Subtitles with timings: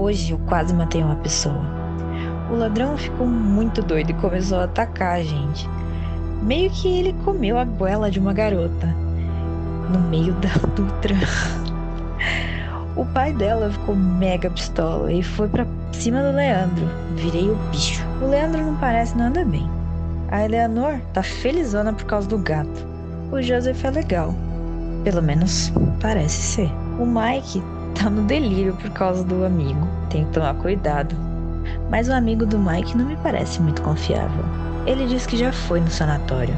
[0.00, 1.60] Hoje eu quase matei uma pessoa.
[2.50, 5.68] O ladrão ficou muito doido e começou a atacar a gente.
[6.40, 8.86] Meio que ele comeu a goela de uma garota.
[9.92, 11.14] No meio da Dutra.
[12.96, 16.88] O pai dela ficou mega pistola e foi para cima do Leandro.
[17.16, 18.02] Virei o bicho.
[18.22, 19.68] O Leandro não parece nada bem.
[20.30, 22.86] A Eleanor tá felizona por causa do gato.
[23.30, 24.34] O Joseph é legal.
[25.04, 25.70] Pelo menos
[26.00, 26.72] parece ser.
[26.98, 27.62] O Mike
[28.00, 29.86] tá no delírio por causa do amigo.
[30.08, 31.14] Tem que tomar cuidado.
[31.90, 34.44] Mas o amigo do Mike não me parece muito confiável.
[34.86, 36.56] Ele diz que já foi no sanatório.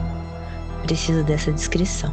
[0.83, 2.13] Preciso dessa descrição.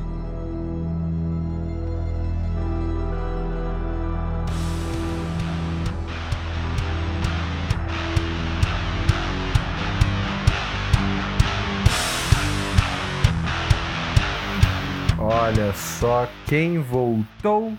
[15.20, 17.74] Olha só quem voltou.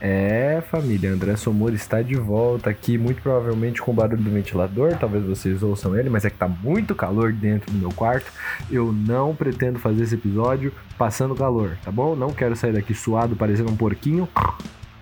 [0.00, 4.96] É, família, André Somor está de volta aqui, muito provavelmente com o barulho do ventilador,
[4.98, 8.32] talvez vocês ouçam ele, mas é que tá muito calor dentro do meu quarto.
[8.70, 12.16] Eu não pretendo fazer esse episódio passando calor, tá bom?
[12.16, 14.26] Não quero sair daqui suado, parecendo um porquinho,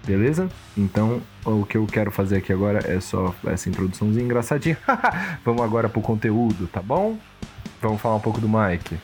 [0.05, 0.49] beleza?
[0.77, 4.77] Então, o que eu quero fazer aqui agora é só essa introduçãozinha engraçadinha.
[5.45, 7.17] Vamos agora pro conteúdo, tá bom?
[7.81, 8.97] Vamos falar um pouco do Mike.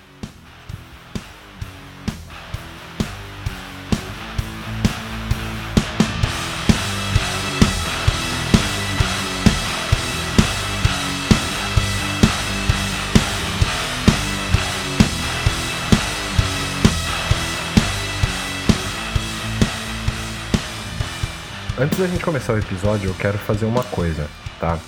[21.84, 24.26] Antes da gente começar o episódio, eu quero fazer uma coisa,
[24.58, 24.78] tá?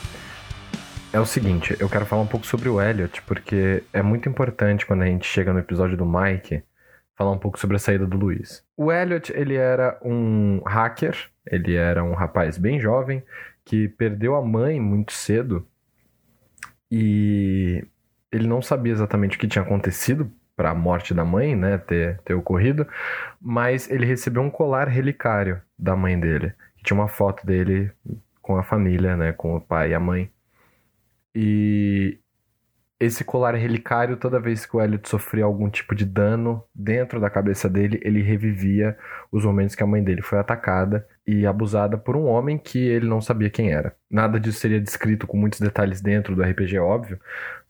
[1.12, 4.86] É o seguinte, eu quero falar um pouco sobre o Elliot, porque é muito importante
[4.86, 6.62] quando a gente chega no episódio do Mike,
[7.14, 8.64] falar um pouco sobre a saída do Luiz.
[8.74, 11.14] O Elliot, ele era um hacker,
[11.46, 13.23] ele era um rapaz bem jovem,
[13.62, 15.68] que perdeu a mãe muito cedo,
[16.90, 17.86] e
[18.33, 22.18] ele não sabia exatamente o que tinha acontecido para a morte da mãe, né, ter,
[22.24, 22.89] ter ocorrido,
[23.39, 26.53] mas ele recebeu um colar relicário da mãe dele
[26.87, 27.91] tinha uma foto dele
[28.41, 30.31] com a família, né, com o pai e a mãe.
[31.35, 32.19] E
[32.98, 37.29] esse colar relicário, toda vez que o Elliot sofria algum tipo de dano dentro da
[37.29, 38.97] cabeça dele, ele revivia
[39.31, 43.07] os momentos que a mãe dele foi atacada e abusada por um homem que ele
[43.07, 43.95] não sabia quem era.
[44.11, 47.20] Nada disso seria descrito com muitos detalhes dentro do RPG, óbvio,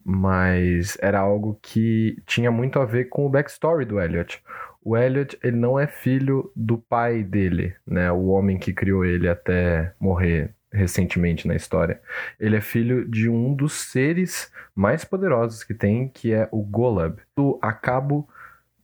[0.05, 4.41] mas era algo que tinha muito a ver com o backstory do Elliot
[4.87, 8.09] o Elliot ele não é filho do pai dele, né?
[8.09, 12.01] O homem que criou ele até morrer recentemente na história.
[12.39, 17.17] Ele é filho de um dos seres mais poderosos que tem, que é o Golab,
[17.35, 18.29] do Acabo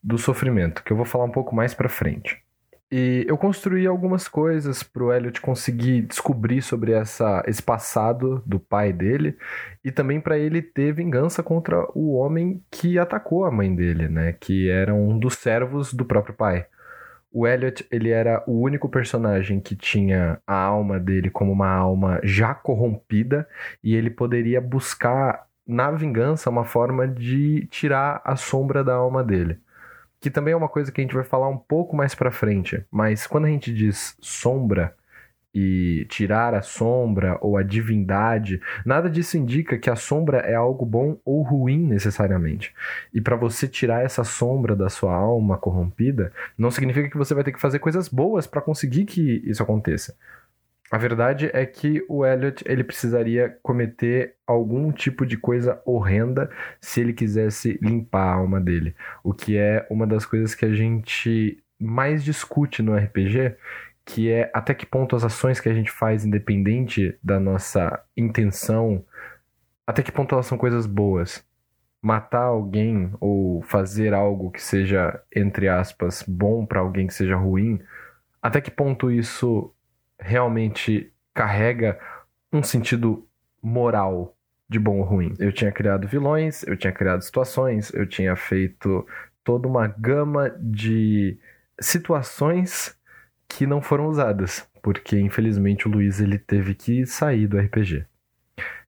[0.04, 2.43] do Sofrimento, que eu vou falar um pouco mais para frente.
[2.96, 8.60] E eu construí algumas coisas para o Elliot conseguir descobrir sobre essa, esse passado do
[8.60, 9.36] pai dele
[9.84, 14.34] e também para ele ter vingança contra o homem que atacou a mãe dele, né?
[14.34, 16.68] Que era um dos servos do próprio pai.
[17.32, 22.20] O Elliot, ele era o único personagem que tinha a alma dele como uma alma
[22.24, 23.48] já corrompida
[23.84, 29.58] e ele poderia buscar na vingança uma forma de tirar a sombra da alma dele
[30.24, 32.82] que também é uma coisa que a gente vai falar um pouco mais para frente,
[32.90, 34.96] mas quando a gente diz sombra
[35.54, 40.86] e tirar a sombra ou a divindade, nada disso indica que a sombra é algo
[40.86, 42.74] bom ou ruim necessariamente.
[43.14, 47.44] E para você tirar essa sombra da sua alma corrompida, não significa que você vai
[47.44, 50.16] ter que fazer coisas boas para conseguir que isso aconteça.
[50.94, 57.02] A verdade é que o Elliot ele precisaria cometer algum tipo de coisa horrenda se
[57.02, 61.60] ele quisesse limpar a alma dele, o que é uma das coisas que a gente
[61.80, 63.56] mais discute no RPG,
[64.06, 69.04] que é até que ponto as ações que a gente faz independente da nossa intenção,
[69.88, 71.44] até que ponto elas são coisas boas.
[72.04, 77.82] Matar alguém ou fazer algo que seja entre aspas bom para alguém que seja ruim,
[78.40, 79.74] até que ponto isso
[80.24, 82.00] realmente carrega
[82.52, 83.28] um sentido
[83.62, 84.36] moral
[84.70, 85.34] de bom ou ruim.
[85.40, 89.06] Eu tinha criado vilões, eu tinha criado situações, eu tinha feito
[89.44, 91.38] toda uma gama de
[91.80, 92.98] situações
[93.48, 98.06] que não foram usadas, porque infelizmente o Luiz ele teve que sair do RPG.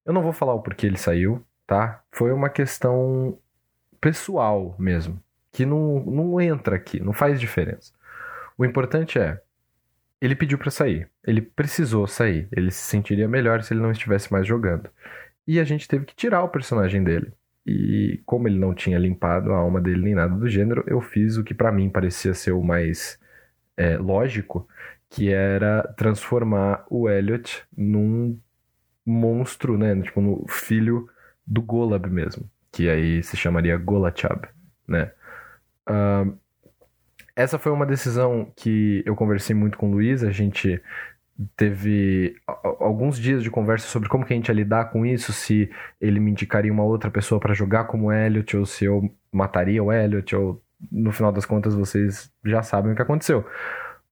[0.05, 2.03] Eu não vou falar o porquê ele saiu, tá?
[2.11, 3.37] Foi uma questão
[3.99, 5.21] pessoal mesmo,
[5.51, 7.91] que não, não entra aqui, não faz diferença.
[8.57, 9.41] O importante é,
[10.21, 11.09] ele pediu para sair.
[11.25, 12.47] Ele precisou sair.
[12.51, 14.89] Ele se sentiria melhor se ele não estivesse mais jogando.
[15.47, 17.31] E a gente teve que tirar o personagem dele.
[17.65, 21.37] E como ele não tinha limpado a alma dele nem nada do gênero, eu fiz
[21.37, 23.19] o que para mim parecia ser o mais
[23.75, 24.67] é, lógico,
[25.09, 28.39] que era transformar o Elliot num
[29.05, 29.99] monstro, né?
[30.01, 31.09] Tipo, no filho
[31.45, 34.47] do Golab mesmo, que aí se chamaria Golachab,
[34.87, 35.11] né?
[35.87, 36.37] Uh,
[37.35, 40.81] essa foi uma decisão que eu conversei muito com o Luiz, a gente
[41.57, 42.37] teve
[42.79, 46.19] alguns dias de conversa sobre como que a gente ia lidar com isso, se ele
[46.19, 50.33] me indicaria uma outra pessoa para jogar como Elliot, ou se eu mataria o Elliot,
[50.35, 53.45] ou no final das contas vocês já sabem o que aconteceu.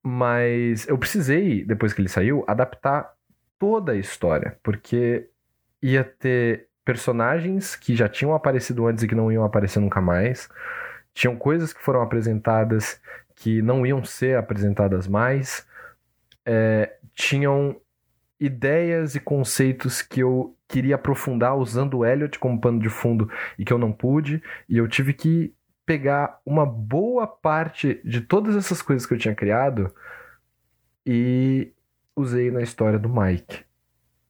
[0.02, 3.14] Mas eu precisei, depois que ele saiu, adaptar
[3.58, 5.30] toda a história, porque
[5.82, 10.50] ia ter personagens que já tinham aparecido antes e que não iam aparecer nunca mais.
[11.14, 13.00] Tinham coisas que foram apresentadas
[13.36, 15.66] que não iam ser apresentadas mais.
[16.46, 17.80] É, tinham
[18.40, 23.64] ideias e conceitos que eu queria aprofundar usando o Elliot como pano de fundo e
[23.64, 25.54] que eu não pude, e eu tive que
[25.86, 29.94] pegar uma boa parte de todas essas coisas que eu tinha criado
[31.06, 31.72] e
[32.16, 33.64] usei na história do Mike.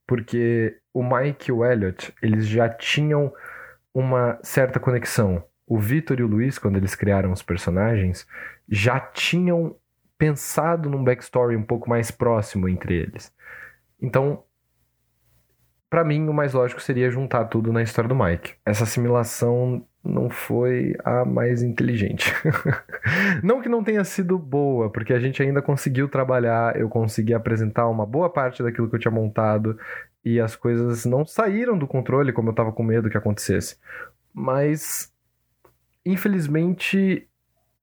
[0.06, 3.34] Porque o Mike e o Elliot, eles já tinham
[3.94, 5.44] uma certa conexão.
[5.74, 8.28] O Victor e o Luiz, quando eles criaram os personagens,
[8.70, 9.76] já tinham
[10.20, 13.34] pensado num backstory um pouco mais próximo entre eles.
[14.00, 14.44] Então,
[15.90, 18.54] para mim, o mais lógico seria juntar tudo na história do Mike.
[18.64, 22.32] Essa assimilação não foi a mais inteligente.
[23.42, 27.90] não que não tenha sido boa, porque a gente ainda conseguiu trabalhar, eu consegui apresentar
[27.90, 29.76] uma boa parte daquilo que eu tinha montado
[30.24, 33.78] e as coisas não saíram do controle como eu estava com medo que acontecesse.
[34.32, 35.13] Mas
[36.06, 37.28] infelizmente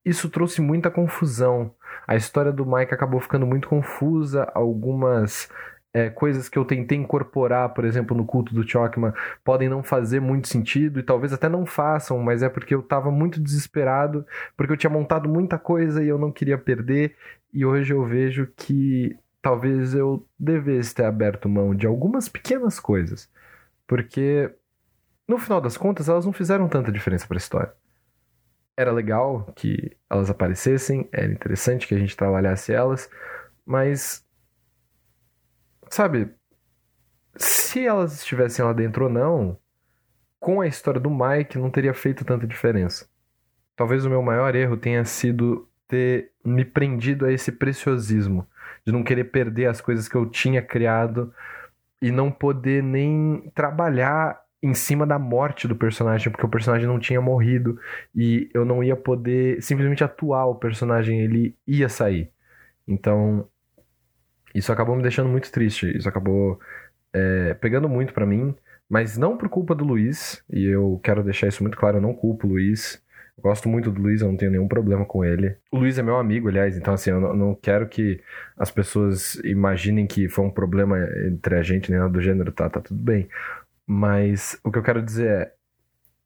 [0.04, 1.74] isso trouxe muita confusão.
[2.06, 5.48] A história do Mike acabou ficando muito confusa, algumas
[5.92, 9.12] é, coisas que eu tentei incorporar, por exemplo, no culto do Chokman,
[9.44, 13.10] podem não fazer muito sentido e talvez até não façam, mas é porque eu estava
[13.10, 14.24] muito desesperado,
[14.56, 17.16] porque eu tinha montado muita coisa e eu não queria perder,
[17.52, 23.28] e hoje eu vejo que talvez eu devesse ter aberto mão de algumas pequenas coisas,
[23.86, 24.52] porque
[25.26, 27.79] no final das contas elas não fizeram tanta diferença para a história.
[28.80, 33.10] Era legal que elas aparecessem, era interessante que a gente trabalhasse elas,
[33.66, 34.26] mas
[35.90, 36.30] sabe,
[37.36, 39.58] se elas estivessem lá dentro ou não,
[40.38, 43.06] com a história do Mike não teria feito tanta diferença.
[43.76, 48.48] Talvez o meu maior erro tenha sido ter me prendido a esse preciosismo,
[48.86, 51.34] de não querer perder as coisas que eu tinha criado
[52.00, 56.98] e não poder nem trabalhar em cima da morte do personagem, porque o personagem não
[56.98, 57.78] tinha morrido
[58.14, 62.30] e eu não ia poder simplesmente atuar o personagem, ele ia sair.
[62.86, 63.48] Então,
[64.54, 65.96] isso acabou me deixando muito triste.
[65.96, 66.58] Isso acabou
[67.12, 68.54] é, pegando muito para mim,
[68.88, 72.14] mas não por culpa do Luiz, e eu quero deixar isso muito claro, eu não
[72.14, 73.02] culpo o Luiz.
[73.36, 75.56] Eu gosto muito do Luiz, eu não tenho nenhum problema com ele.
[75.70, 78.20] O Luiz é meu amigo, aliás, então assim, eu não quero que
[78.56, 82.68] as pessoas imaginem que foi um problema entre a gente, nem nada do gênero, tá,
[82.68, 83.28] tá tudo bem.
[83.92, 85.52] Mas o que eu quero dizer é,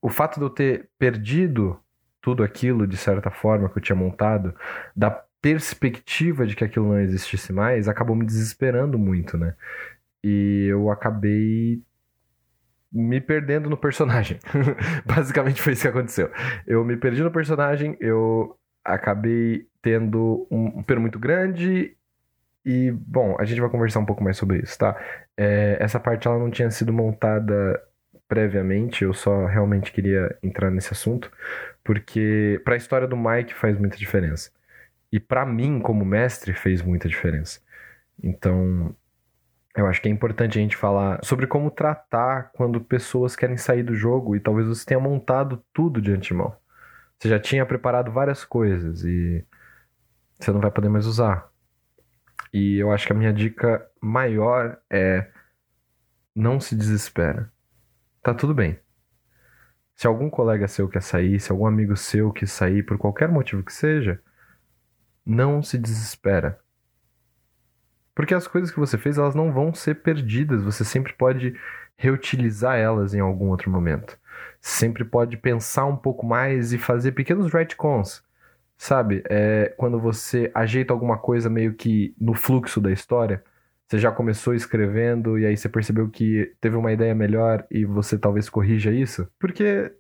[0.03, 1.81] o fato de eu ter perdido
[2.21, 4.55] tudo aquilo, de certa forma, que eu tinha montado,
[4.95, 9.55] da perspectiva de que aquilo não existisse mais acabou me desesperando muito, né?
[10.23, 11.83] E eu acabei
[12.93, 14.39] me perdendo no personagem.
[15.07, 16.31] Basicamente foi isso que aconteceu.
[16.67, 21.97] Eu me perdi no personagem, eu acabei tendo um perno muito grande
[22.65, 24.99] e, bom, a gente vai conversar um pouco mais sobre isso, tá?
[25.37, 27.81] É, essa parte ela não tinha sido montada
[28.27, 31.31] previamente, eu só realmente queria entrar nesse assunto,
[31.85, 34.51] porque para a história do Mike faz muita diferença.
[35.13, 37.61] E para mim, como mestre, fez muita diferença.
[38.23, 38.97] Então,
[39.77, 43.83] eu acho que é importante a gente falar sobre como tratar quando pessoas querem sair
[43.83, 46.57] do jogo e talvez você tenha montado tudo de antemão.
[47.19, 49.45] Você já tinha preparado várias coisas e
[50.39, 51.54] você não vai poder mais usar.
[52.55, 55.29] E eu acho que a minha dica maior é
[56.33, 57.53] não se desespera.
[58.23, 58.79] Tá tudo bem.
[59.97, 63.65] Se algum colega seu quer sair, se algum amigo seu quer sair por qualquer motivo
[63.65, 64.23] que seja,
[65.27, 66.61] não se desespera.
[68.15, 71.59] Porque as coisas que você fez, elas não vão ser perdidas, você sempre pode
[71.97, 74.17] reutilizar elas em algum outro momento.
[74.61, 78.23] Sempre pode pensar um pouco mais e fazer pequenos retcons.
[78.77, 79.23] Sabe?
[79.29, 83.43] É quando você ajeita alguma coisa meio que no fluxo da história.
[83.87, 88.19] Você já começou escrevendo e aí você percebeu que teve uma ideia melhor e você
[88.19, 89.29] talvez corrija isso.
[89.39, 89.93] Porque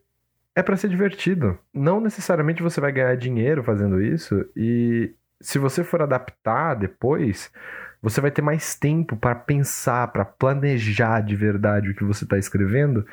[0.54, 1.58] é para ser divertido.
[1.72, 7.52] Não necessariamente você vai ganhar dinheiro fazendo isso e se você for adaptar depois,
[8.00, 12.38] você vai ter mais tempo para pensar, para planejar de verdade o que você está
[12.38, 13.06] escrevendo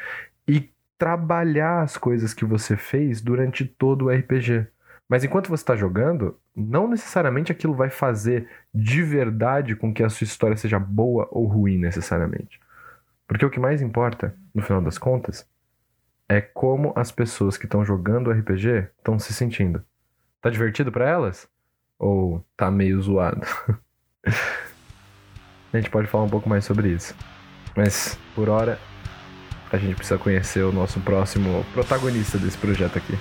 [0.48, 4.68] e trabalhar as coisas que você fez durante todo o RPG.
[5.12, 10.10] Mas enquanto você está jogando, não necessariamente aquilo vai fazer de verdade com que a
[10.10, 12.62] sua história seja boa ou ruim necessariamente.
[13.28, 15.46] Porque o que mais importa, no final das contas,
[16.30, 19.84] é como as pessoas que estão jogando o RPG estão se sentindo.
[20.40, 21.46] Tá divertido para elas?
[22.00, 23.46] Ou tá meio zoado?
[24.24, 27.14] a gente pode falar um pouco mais sobre isso.
[27.76, 28.80] Mas, por hora,
[29.74, 33.18] a gente precisa conhecer o nosso próximo protagonista desse projeto aqui.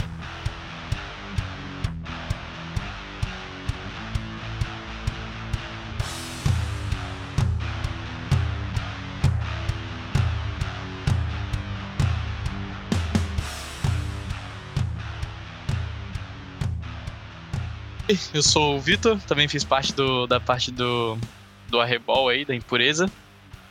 [18.33, 21.19] Eu sou o Vitor, também fiz parte do, da parte do,
[21.69, 23.11] do Arrebol aí, da impureza.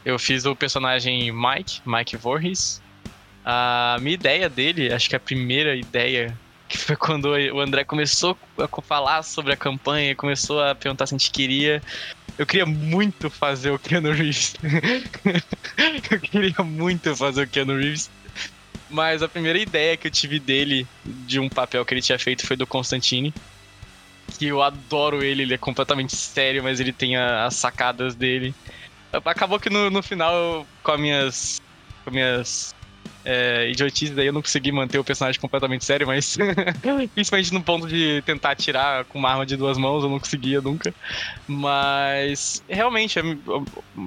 [0.06, 2.82] Eu fiz o personagem Mike, Mike Voorhees.
[3.44, 8.38] A minha ideia dele, acho que a primeira ideia, que foi quando o André começou
[8.58, 11.82] a falar sobre a campanha, começou a perguntar se a gente queria.
[12.38, 14.56] Eu queria muito fazer o Keanu Reeves.
[16.10, 18.10] eu queria muito fazer o Keanu Reeves.
[18.90, 22.48] Mas a primeira ideia que eu tive dele, de um papel que ele tinha feito,
[22.48, 23.34] foi do Constantine
[24.30, 28.54] que eu adoro ele, ele é completamente sério, mas ele tem a, as sacadas dele.
[29.12, 31.62] Acabou que no, no final, com as minhas,
[32.06, 32.76] com minhas
[33.26, 36.38] é, idiotices, daí eu não consegui manter o personagem completamente sério, mas
[37.14, 40.62] principalmente no ponto de tentar atirar com uma arma de duas mãos, eu não conseguia
[40.62, 40.94] nunca.
[41.48, 43.66] Mas realmente, o,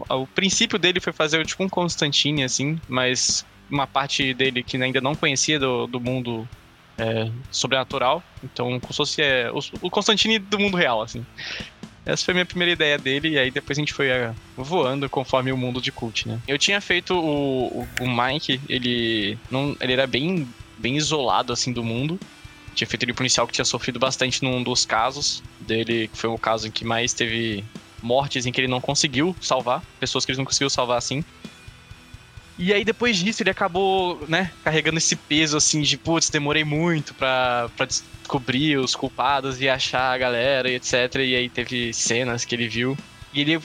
[0.08, 5.00] o, princípio dele foi fazer tipo um Constantine, assim, mas uma parte dele que ainda
[5.00, 6.48] não conhecia do, do mundo
[7.02, 8.22] é, sobrenatural.
[8.42, 11.24] Então, como se fosse é, o, Constantine do mundo real, assim.
[12.04, 15.08] Essa foi a minha primeira ideia dele, e aí depois a gente foi é, voando
[15.08, 16.40] conforme o mundo de cult, né?
[16.48, 21.72] Eu tinha feito o, o, o, Mike, ele, não, ele era bem, bem isolado, assim,
[21.72, 22.18] do mundo.
[22.74, 26.38] Tinha feito ele policial que tinha sofrido bastante num dos casos dele, que foi o
[26.38, 27.64] caso em que mais teve
[28.02, 31.24] mortes em que ele não conseguiu salvar, pessoas que ele não conseguiu salvar, assim.
[32.64, 37.12] E aí depois disso ele acabou, né, carregando esse peso assim de, putz, demorei muito
[37.12, 40.92] pra, pra descobrir os culpados e achar a galera e etc.
[41.16, 42.96] E aí teve cenas que ele viu.
[43.34, 43.60] E ele,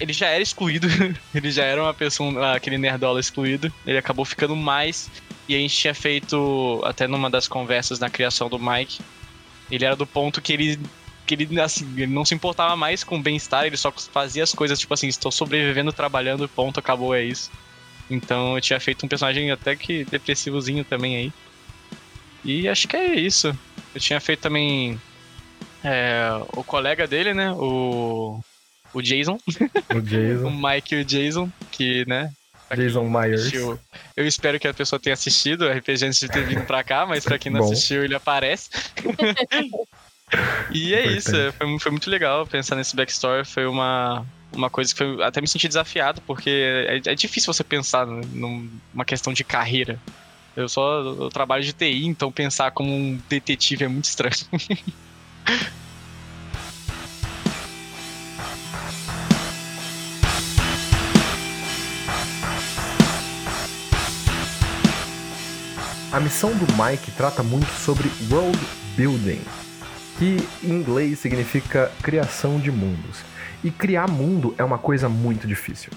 [0.00, 0.88] ele já era excluído,
[1.34, 3.70] ele já era uma pessoa, aquele nerdola excluído.
[3.86, 5.10] Ele acabou ficando mais.
[5.46, 9.02] E a gente tinha feito, até numa das conversas na criação do Mike,
[9.70, 10.80] ele era do ponto que ele
[11.26, 14.54] que ele, assim, ele não se importava mais com o bem-estar, ele só fazia as
[14.54, 17.50] coisas, tipo assim, estou sobrevivendo, trabalhando, ponto, acabou, é isso.
[18.10, 21.32] Então eu tinha feito um personagem até que depressivozinho também aí.
[22.44, 23.56] E acho que é isso.
[23.94, 24.98] Eu tinha feito também
[25.84, 27.52] é, o colega dele, né?
[27.52, 28.40] O.
[28.94, 29.38] O Jason.
[29.94, 30.48] O Jason.
[30.48, 32.32] o Mike e o Jason, que, né?
[32.74, 33.52] Jason Myers.
[34.16, 37.06] Eu espero que a pessoa tenha assistido o RPG antes de ter vindo pra cá,
[37.06, 37.72] mas pra quem não Bom.
[37.72, 38.68] assistiu, ele aparece.
[40.70, 41.18] e é Importante.
[41.18, 43.46] isso, foi, foi muito legal pensar nesse backstory.
[43.46, 47.64] Foi uma, uma coisa que foi, até me senti desafiado, porque é, é difícil você
[47.64, 49.98] pensar numa questão de carreira.
[50.56, 54.34] Eu só eu trabalho de TI, então pensar como um detetive é muito estranho.
[66.10, 68.58] A missão do Mike trata muito sobre world
[68.96, 69.42] building,
[70.18, 73.27] que em inglês significa criação de mundos.
[73.62, 75.92] E criar mundo é uma coisa muito difícil.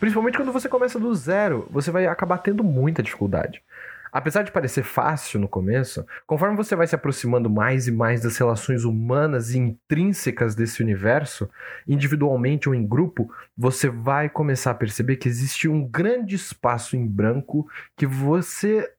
[0.00, 3.62] Principalmente quando você começa do zero, você vai acabar tendo muita dificuldade.
[4.10, 8.36] Apesar de parecer fácil no começo, conforme você vai se aproximando mais e mais das
[8.36, 11.48] relações humanas e intrínsecas desse universo,
[11.88, 17.06] individualmente ou em grupo, você vai começar a perceber que existe um grande espaço em
[17.06, 17.66] branco
[17.96, 18.90] que você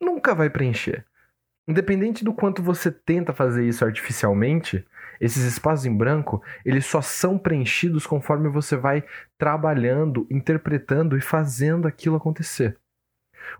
[0.00, 1.04] nunca vai preencher.
[1.66, 4.84] Independente do quanto você tenta fazer isso artificialmente,
[5.20, 9.04] esses espaços em branco, eles só são preenchidos conforme você vai
[9.36, 12.78] trabalhando, interpretando e fazendo aquilo acontecer.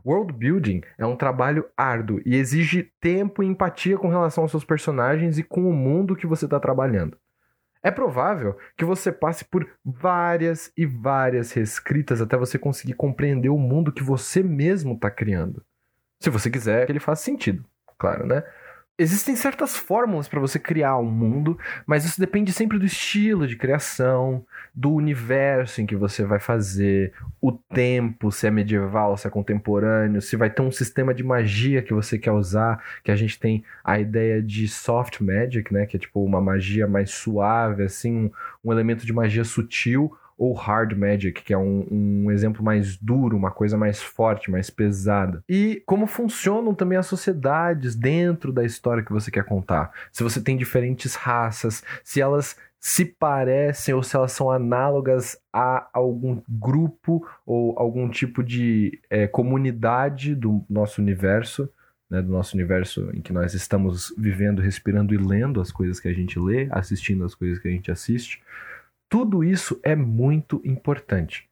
[0.05, 4.64] World building é um trabalho árduo e exige tempo e empatia com relação aos seus
[4.64, 7.17] personagens e com o mundo que você está trabalhando.
[7.83, 13.59] É provável que você passe por várias e várias reescritas até você conseguir compreender o
[13.59, 15.64] mundo que você mesmo está criando.
[16.21, 17.64] Se você quiser que ele faça sentido,
[17.99, 18.45] claro, né?
[19.00, 23.57] Existem certas fórmulas para você criar um mundo, mas isso depende sempre do estilo de
[23.57, 29.30] criação, do universo em que você vai fazer, o tempo, se é medieval, se é
[29.30, 33.40] contemporâneo, se vai ter um sistema de magia que você quer usar, que a gente
[33.40, 38.14] tem a ideia de soft magic, né, que é tipo uma magia mais suave, assim,
[38.14, 38.30] um,
[38.62, 43.37] um elemento de magia sutil, ou hard magic, que é um, um exemplo mais duro,
[43.37, 45.45] uma coisa mais forte, mais pesada.
[45.47, 49.93] E como funcionam também as sociedades dentro da história que você quer contar.
[50.11, 55.87] Se você tem diferentes raças, se elas se parecem ou se elas são análogas a
[55.93, 61.69] algum grupo ou algum tipo de é, comunidade do nosso universo,
[62.09, 66.09] né, do nosso universo em que nós estamos vivendo, respirando e lendo as coisas que
[66.09, 68.43] a gente lê, assistindo as coisas que a gente assiste.
[69.11, 71.50] Tudo isso é muito importante.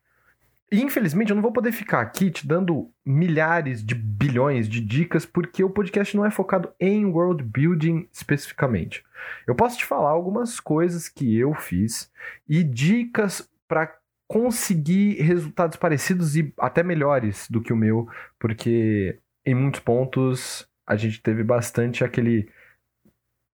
[0.70, 5.26] E infelizmente eu não vou poder ficar aqui te dando milhares de bilhões de dicas,
[5.26, 9.02] porque o podcast não é focado em world building especificamente.
[9.46, 12.12] Eu posso te falar algumas coisas que eu fiz
[12.48, 13.92] e dicas para
[14.28, 18.06] conseguir resultados parecidos e até melhores do que o meu,
[18.38, 22.48] porque em muitos pontos a gente teve bastante aquele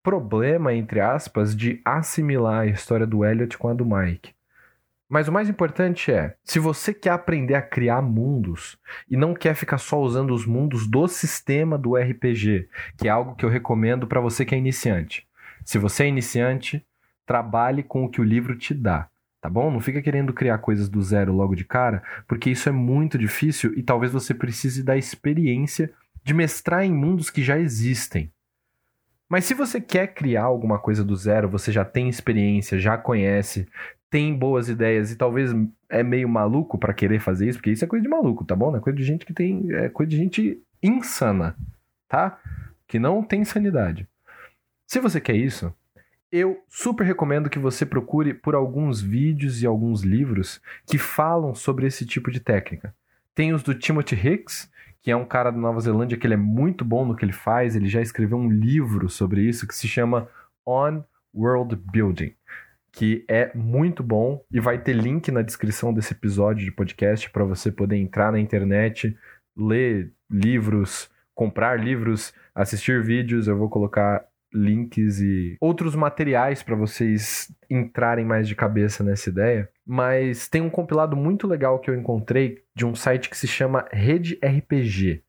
[0.04, 4.34] problema, entre aspas, de assimilar a história do Elliot com a do Mike.
[5.08, 8.78] Mas o mais importante é, se você quer aprender a criar mundos
[9.10, 12.68] e não quer ficar só usando os mundos do sistema do RPG,
[12.98, 15.26] que é algo que eu recomendo para você que é iniciante.
[15.64, 16.84] Se você é iniciante,
[17.24, 19.08] trabalhe com o que o livro te dá,
[19.40, 19.70] tá bom?
[19.70, 23.72] Não fica querendo criar coisas do zero logo de cara, porque isso é muito difícil
[23.74, 25.90] e talvez você precise da experiência
[26.22, 28.33] de mestrar em mundos que já existem.
[29.28, 33.66] Mas se você quer criar alguma coisa do zero, você já tem experiência, já conhece,
[34.10, 35.50] tem boas ideias e talvez
[35.88, 38.76] é meio maluco para querer fazer isso, porque isso é coisa de maluco, tá bom?
[38.76, 39.72] É coisa de gente que tem.
[39.72, 41.56] É coisa de gente insana,
[42.08, 42.38] tá?
[42.86, 44.06] Que não tem sanidade.
[44.86, 45.74] Se você quer isso,
[46.30, 51.86] eu super recomendo que você procure por alguns vídeos e alguns livros que falam sobre
[51.86, 52.94] esse tipo de técnica.
[53.34, 54.70] Tem os do Timothy Hicks,
[55.04, 57.32] que é um cara da Nova Zelândia que ele é muito bom no que ele
[57.32, 60.28] faz, ele já escreveu um livro sobre isso que se chama
[60.66, 62.34] On World Building
[62.94, 67.44] que é muito bom e vai ter link na descrição desse episódio de podcast para
[67.44, 69.16] você poder entrar na internet,
[69.56, 73.48] ler livros, comprar livros, assistir vídeos.
[73.48, 79.68] Eu vou colocar links e outros materiais para vocês entrarem mais de cabeça nessa ideia.
[79.86, 83.86] Mas tem um compilado muito legal que eu encontrei de um site que se chama
[83.92, 85.22] Rede RPG,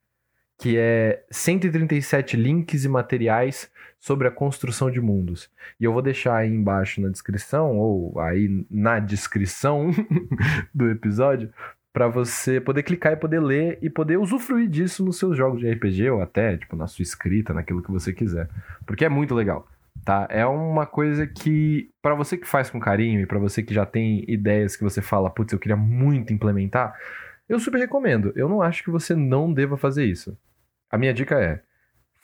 [0.57, 5.49] que é 137 links e materiais sobre a construção de mundos.
[5.79, 9.89] E eu vou deixar aí embaixo na descrição, ou aí na descrição
[10.73, 11.51] do episódio,
[11.91, 15.71] para você poder clicar e poder ler e poder usufruir disso nos seus jogos de
[15.71, 18.49] RPG ou até tipo na sua escrita, naquilo que você quiser,
[18.85, 19.65] porque é muito legal,
[20.05, 20.27] tá?
[20.29, 23.85] É uma coisa que para você que faz com carinho e para você que já
[23.85, 26.95] tem ideias que você fala, putz, eu queria muito implementar,
[27.49, 28.31] eu super recomendo.
[28.35, 30.37] Eu não acho que você não deva fazer isso.
[30.89, 31.61] A minha dica é: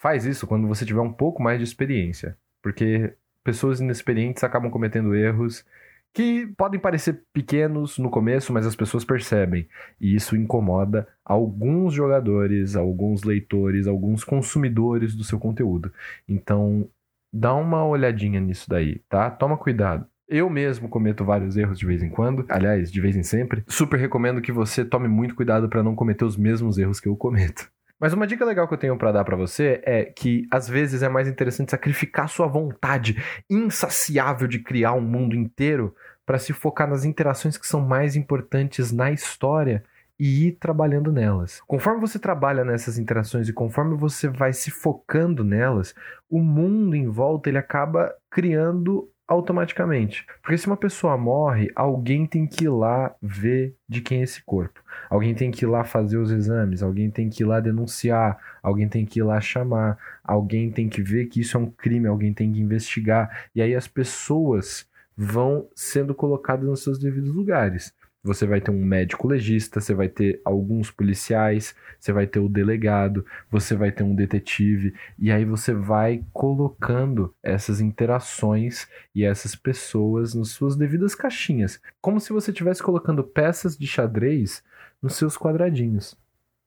[0.02, 3.14] Faz isso quando você tiver um pouco mais de experiência, porque
[3.44, 5.64] pessoas inexperientes acabam cometendo erros
[6.12, 9.68] que podem parecer pequenos no começo, mas as pessoas percebem.
[10.00, 15.92] E isso incomoda alguns jogadores, alguns leitores, alguns consumidores do seu conteúdo.
[16.28, 16.88] Então,
[17.32, 19.30] dá uma olhadinha nisso daí, tá?
[19.30, 20.06] Toma cuidado.
[20.28, 23.64] Eu mesmo cometo vários erros de vez em quando, aliás, de vez em sempre.
[23.68, 27.16] Super recomendo que você tome muito cuidado para não cometer os mesmos erros que eu
[27.16, 27.70] cometo.
[28.00, 31.02] Mas uma dica legal que eu tenho para dar para você é que às vezes
[31.02, 35.94] é mais interessante sacrificar sua vontade insaciável de criar um mundo inteiro
[36.26, 39.84] para se focar nas interações que são mais importantes na história
[40.18, 41.60] e ir trabalhando nelas.
[41.66, 45.94] Conforme você trabalha nessas interações e conforme você vai se focando nelas,
[46.30, 50.26] o mundo em volta ele acaba criando automaticamente.
[50.42, 54.42] Porque se uma pessoa morre, alguém tem que ir lá ver de quem é esse
[54.44, 54.80] corpo.
[55.08, 58.88] Alguém tem que ir lá fazer os exames, alguém tem que ir lá denunciar, alguém
[58.88, 62.32] tem que ir lá chamar, alguém tem que ver que isso é um crime, alguém
[62.32, 63.48] tem que investigar.
[63.54, 67.94] E aí as pessoas vão sendo colocadas nos seus devidos lugares.
[68.24, 72.48] Você vai ter um médico legista, você vai ter alguns policiais, você vai ter o
[72.48, 79.56] delegado, você vai ter um detetive, e aí você vai colocando essas interações e essas
[79.56, 84.62] pessoas nas suas devidas caixinhas, como se você estivesse colocando peças de xadrez
[85.02, 86.16] nos seus quadradinhos,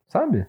[0.10, 0.46] sabe?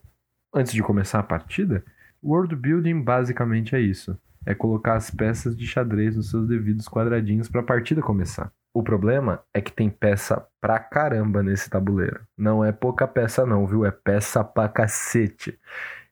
[0.53, 1.85] Antes de começar a partida,
[2.21, 7.49] world building basicamente é isso: é colocar as peças de xadrez nos seus devidos quadradinhos
[7.49, 8.51] para a partida começar.
[8.77, 12.21] O problema é que tem peça pra caramba nesse tabuleiro.
[12.37, 13.87] Não é pouca peça, não, viu?
[13.87, 15.59] É peça pra cacete.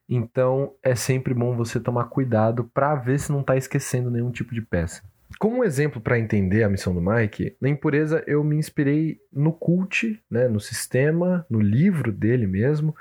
[0.09, 4.51] Então é sempre bom você tomar cuidado para ver se não tá esquecendo nenhum tipo
[4.51, 5.03] de peça.
[5.37, 10.19] Como exemplo para entender a missão do Mike, na impureza eu me inspirei no cult,
[10.27, 12.95] né, no sistema, no livro dele mesmo,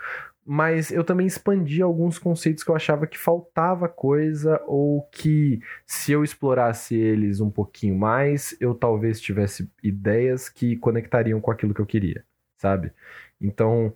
[0.44, 6.12] mas eu também expandi alguns conceitos que eu achava que faltava coisa ou que se
[6.12, 11.80] eu explorasse eles um pouquinho mais, eu talvez tivesse ideias que conectariam com aquilo que
[11.80, 12.24] eu queria,
[12.58, 12.92] sabe?
[13.40, 13.94] Então,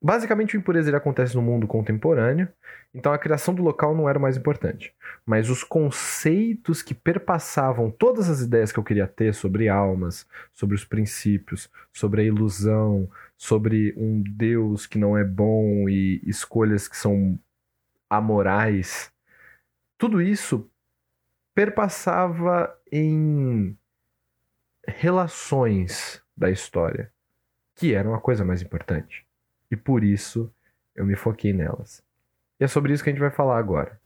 [0.00, 2.48] basicamente o impureza ele acontece no mundo contemporâneo,
[2.94, 4.94] então a criação do local não era o mais importante,
[5.26, 10.76] mas os conceitos que perpassavam todas as ideias que eu queria ter sobre almas, sobre
[10.76, 13.08] os princípios, sobre a ilusão,
[13.40, 17.40] sobre um Deus que não é bom e escolhas que são
[18.08, 19.10] amorais.
[19.96, 20.70] Tudo isso
[21.54, 23.74] perpassava em
[24.86, 27.10] relações da história,
[27.74, 29.26] que eram a coisa mais importante.
[29.70, 30.52] E por isso
[30.94, 32.02] eu me foquei nelas.
[32.60, 33.98] E é sobre isso que a gente vai falar agora.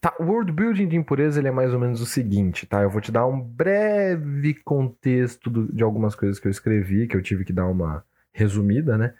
[0.00, 2.80] Tá, o world building de impureza ele é mais ou menos o seguinte, tá?
[2.80, 7.14] Eu vou te dar um breve contexto do, de algumas coisas que eu escrevi, que
[7.14, 9.12] eu tive que dar uma resumida, né?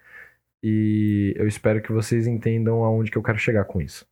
[0.62, 4.06] E eu espero que vocês entendam aonde que eu quero chegar com isso.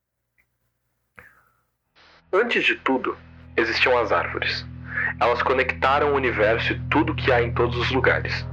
[2.30, 3.16] Antes de tudo,
[3.56, 4.66] existiam as árvores.
[5.18, 8.46] Elas conectaram o universo e tudo que há em todos os lugares.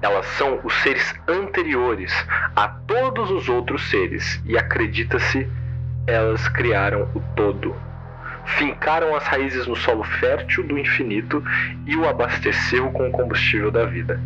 [0.00, 2.12] Elas são os seres anteriores
[2.56, 5.46] a todos os outros seres e acredita-se
[6.08, 7.76] elas criaram o todo.
[8.56, 11.44] Fincaram as raízes no solo fértil do infinito
[11.86, 14.18] e o abasteceu com o combustível da vida.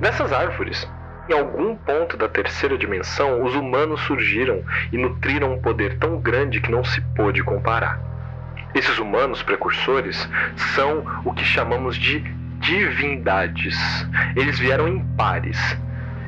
[0.00, 0.86] Nessas árvores,
[1.28, 6.60] em algum ponto da terceira dimensão, os humanos surgiram e nutriram um poder tão grande
[6.60, 8.00] que não se pôde comparar.
[8.74, 10.28] Esses humanos precursores
[10.74, 12.18] são o que chamamos de
[12.58, 13.78] divindades.
[14.34, 15.78] Eles vieram em pares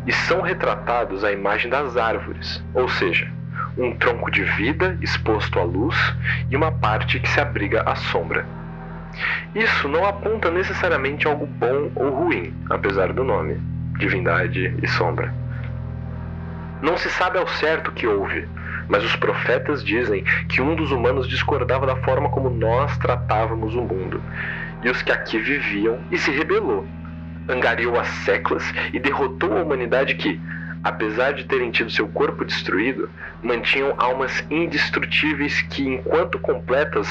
[0.07, 3.29] e são retratados à imagem das árvores, ou seja,
[3.77, 5.97] um tronco de vida exposto à luz
[6.51, 8.47] e uma parte que se abriga à sombra.
[9.55, 13.61] Isso não aponta necessariamente algo bom ou ruim, apesar do nome,
[13.99, 15.33] divindade e sombra.
[16.83, 18.47] Não se sabe ao certo o que houve,
[18.89, 23.81] mas os profetas dizem que um dos humanos discordava da forma como nós tratávamos o
[23.81, 24.23] mundo,
[24.83, 26.87] e os que aqui viviam e se rebelou.
[27.49, 30.41] Angariou as seclas e derrotou a humanidade que,
[30.87, 33.11] apesar de terem tido seu corpo destruído,
[33.43, 37.09] mantinham almas indestrutíveis que, enquanto completas,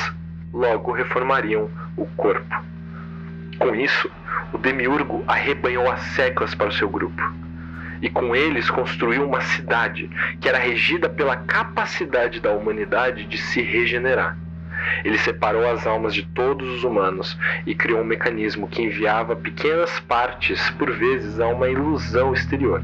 [0.53, 2.63] logo reformariam o corpo.
[3.59, 4.09] Com isso,
[4.53, 7.21] o demiurgo arrebanhou as seclas para o seu grupo.
[8.01, 10.09] E com eles construiu uma cidade
[10.39, 14.37] que era regida pela capacidade da humanidade de se regenerar.
[15.03, 19.99] Ele separou as almas de todos os humanos e criou um mecanismo que enviava pequenas
[20.01, 22.81] partes, por vezes, a uma ilusão exterior,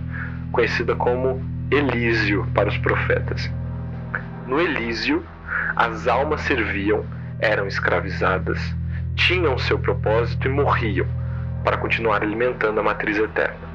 [0.51, 3.49] conhecida como Elísio para os profetas.
[4.47, 5.23] No Elísio,
[5.75, 7.05] as almas serviam,
[7.39, 8.59] eram escravizadas,
[9.15, 11.07] tinham seu propósito e morriam
[11.63, 13.71] para continuar alimentando a matriz eterna.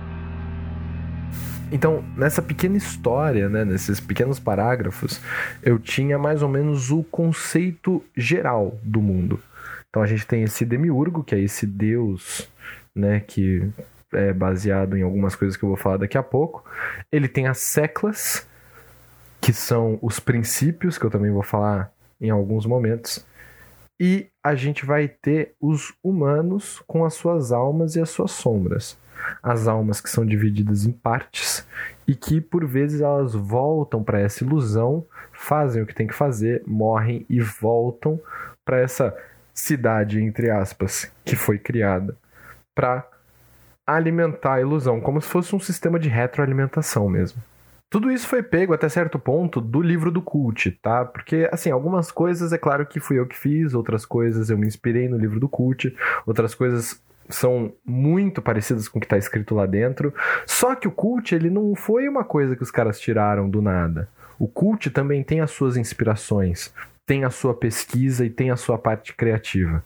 [1.71, 5.21] Então, nessa pequena história, né, nesses pequenos parágrafos,
[5.63, 9.41] eu tinha mais ou menos o conceito geral do mundo.
[9.89, 12.49] Então a gente tem esse demiurgo, que é esse deus,
[12.95, 13.69] né, que
[14.17, 16.65] é baseado em algumas coisas que eu vou falar daqui a pouco.
[17.13, 18.47] Ele tem as seclas,
[19.41, 23.25] que são os princípios, que eu também vou falar em alguns momentos.
[24.01, 28.99] E a gente vai ter os humanos com as suas almas e as suas sombras.
[29.43, 31.67] As almas que são divididas em partes
[32.07, 36.63] e que por vezes elas voltam para essa ilusão, fazem o que tem que fazer,
[36.67, 38.21] morrem e voltam
[38.65, 39.17] para essa
[39.55, 42.15] cidade entre aspas que foi criada
[42.75, 43.09] para
[43.87, 47.41] alimentar a ilusão, como se fosse um sistema de retroalimentação mesmo.
[47.89, 51.05] Tudo isso foi pego até certo ponto do livro do Cult, tá?
[51.05, 54.67] Porque, assim, algumas coisas é claro que fui eu que fiz, outras coisas eu me
[54.67, 55.97] inspirei no livro do Cult,
[56.27, 60.13] outras coisas são muito parecidas com o que está escrito lá dentro.
[60.47, 64.09] Só que o Cult, ele não foi uma coisa que os caras tiraram do nada.
[64.39, 66.75] O Cult também tem as suas inspirações,
[67.07, 69.83] tem a sua pesquisa e tem a sua parte criativa.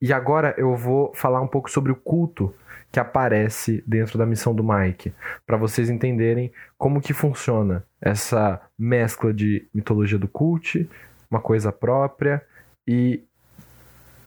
[0.00, 2.54] E agora eu vou falar um pouco sobre o culto
[2.90, 5.12] que aparece dentro da missão do Mike,
[5.46, 10.88] para vocês entenderem como que funciona essa mescla de mitologia do cult,
[11.30, 12.44] uma coisa própria
[12.86, 13.22] e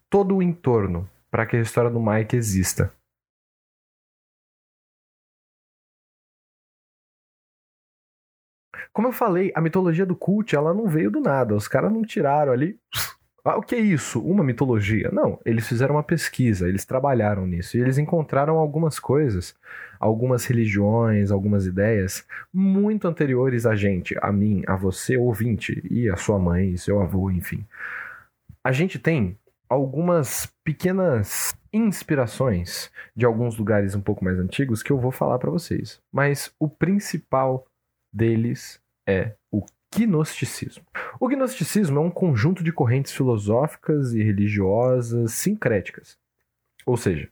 [0.10, 2.94] todo o entorno para que a história do Mike exista.
[8.94, 11.56] Como eu falei, a mitologia do cult ela não veio do nada.
[11.56, 12.78] Os caras não tiraram ali
[13.44, 14.22] ah, o que é isso?
[14.22, 15.10] Uma mitologia?
[15.12, 19.56] Não, eles fizeram uma pesquisa, eles trabalharam nisso e eles encontraram algumas coisas,
[20.00, 26.16] algumas religiões, algumas ideias muito anteriores a gente, a mim, a você, ouvinte, e a
[26.18, 27.66] sua mãe, seu avô, enfim.
[28.64, 35.00] A gente tem algumas pequenas inspirações de alguns lugares um pouco mais antigos que eu
[35.00, 36.00] vou falar para vocês.
[36.12, 37.66] Mas o principal
[38.14, 39.34] deles é
[39.96, 40.84] gnosticismo.
[41.20, 46.18] O gnosticismo é um conjunto de correntes filosóficas e religiosas sincréticas.
[46.86, 47.30] Ou seja,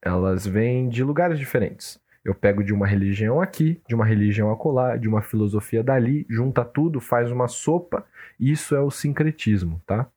[0.00, 2.00] elas vêm de lugares diferentes.
[2.24, 6.64] Eu pego de uma religião aqui, de uma religião acolá, de uma filosofia dali, junta
[6.64, 8.06] tudo, faz uma sopa.
[8.40, 10.08] Isso é o sincretismo, tá?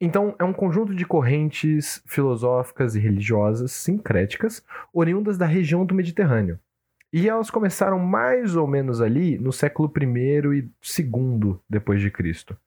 [0.00, 6.58] Então, é um conjunto de correntes filosóficas e religiosas sincréticas oriundas da região do Mediterrâneo.
[7.16, 12.58] E elas começaram mais ou menos ali no século I e II depois de Cristo.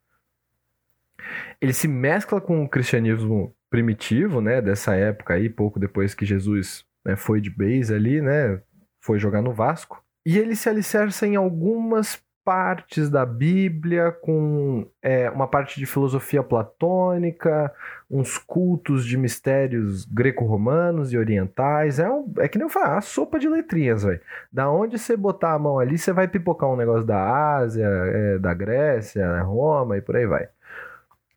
[1.60, 6.86] Ele se mescla com o cristianismo primitivo, né, dessa época aí, pouco depois que Jesus
[7.04, 8.62] né, foi de base ali, né,
[9.02, 10.02] foi jogar no Vasco.
[10.26, 16.42] E ele se alicerça em algumas partes da Bíblia, com é, uma parte de filosofia
[16.42, 17.70] platônica,
[18.10, 22.00] uns cultos de mistérios greco-romanos e orientais.
[22.00, 24.22] É, um, é que nem eu falo, a sopa de letrinhas, velho.
[24.50, 28.40] Da onde você botar a mão ali, você vai pipocar um negócio da Ásia, é,
[28.40, 30.48] da Grécia, Roma e por aí vai.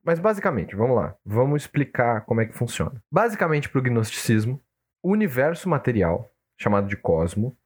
[0.04, 3.02] Mas basicamente, vamos lá, vamos explicar como é que funciona.
[3.10, 4.60] Basicamente, para o gnosticismo,
[5.02, 7.56] o universo material, chamado de cosmo,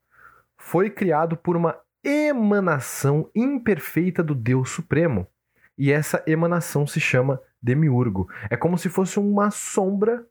[0.57, 5.27] foi criado por uma emanação imperfeita do Deus Supremo.
[5.77, 8.29] E essa emanação se chama demiurgo.
[8.51, 10.25] É como se fosse uma sombra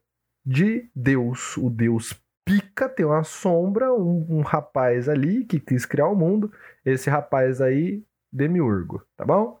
[0.44, 1.56] de Deus.
[1.56, 6.52] O Deus pica, tem uma sombra, um, um rapaz ali que quis criar o mundo.
[6.84, 9.58] Esse rapaz aí, demiurgo, tá bom?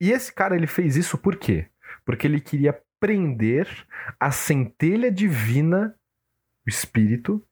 [0.00, 1.68] E esse cara ele fez isso por quê?
[2.04, 3.68] Porque ele queria prender
[4.18, 5.94] a centelha divina,
[6.66, 7.42] o espírito,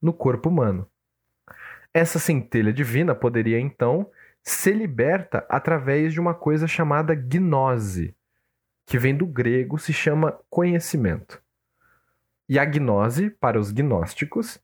[0.00, 0.88] no corpo humano.
[1.98, 4.08] Essa centelha divina poderia então
[4.40, 8.14] ser liberta através de uma coisa chamada gnose,
[8.86, 11.42] que vem do grego, se chama conhecimento.
[12.48, 14.60] E a gnose, para os gnósticos,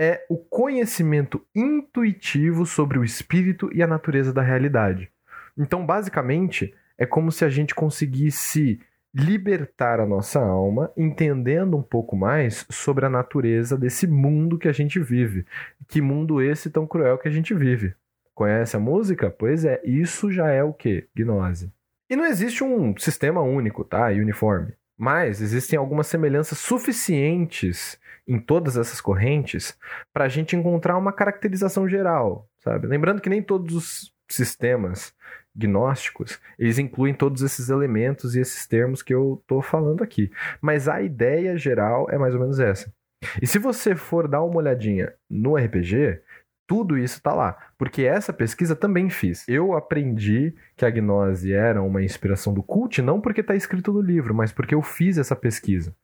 [0.00, 5.12] é o conhecimento intuitivo sobre o espírito e a natureza da realidade.
[5.58, 8.80] Então, basicamente, é como se a gente conseguisse
[9.16, 14.72] libertar a nossa alma, entendendo um pouco mais sobre a natureza desse mundo que a
[14.72, 15.46] gente vive.
[15.88, 17.94] Que mundo esse tão cruel que a gente vive.
[18.34, 19.30] Conhece a música?
[19.30, 21.08] Pois é, isso já é o que?
[21.16, 21.72] Gnose.
[22.10, 24.12] E não existe um sistema único, tá?
[24.12, 24.74] E uniforme.
[24.98, 27.98] Mas existem algumas semelhanças suficientes
[28.28, 29.78] em todas essas correntes
[30.12, 32.86] para a gente encontrar uma caracterização geral, sabe?
[32.86, 35.14] Lembrando que nem todos os sistemas
[35.56, 40.30] gnósticos, eles incluem todos esses elementos e esses termos que eu estou falando aqui.
[40.60, 42.92] Mas a ideia geral é mais ou menos essa.
[43.40, 46.20] E se você for dar uma olhadinha no RPG,
[46.66, 49.48] tudo isso está lá, porque essa pesquisa também fiz.
[49.48, 54.00] Eu aprendi que a gnose era uma inspiração do cult, não porque está escrito no
[54.00, 55.94] livro, mas porque eu fiz essa pesquisa.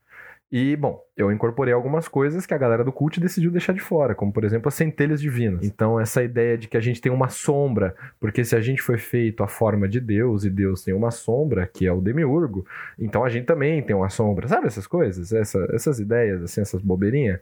[0.53, 4.15] E, bom, eu incorporei algumas coisas que a galera do cult decidiu deixar de fora,
[4.15, 5.65] como, por exemplo, as centelhas divinas.
[5.65, 8.99] Então, essa ideia de que a gente tem uma sombra, porque se a gente foi
[8.99, 12.67] feito a forma de Deus e Deus tem uma sombra, que é o demiurgo,
[12.99, 14.47] então a gente também tem uma sombra.
[14.47, 15.33] Sabe essas coisas?
[15.33, 17.41] Essa, essas ideias, assim, essas bobeirinhas?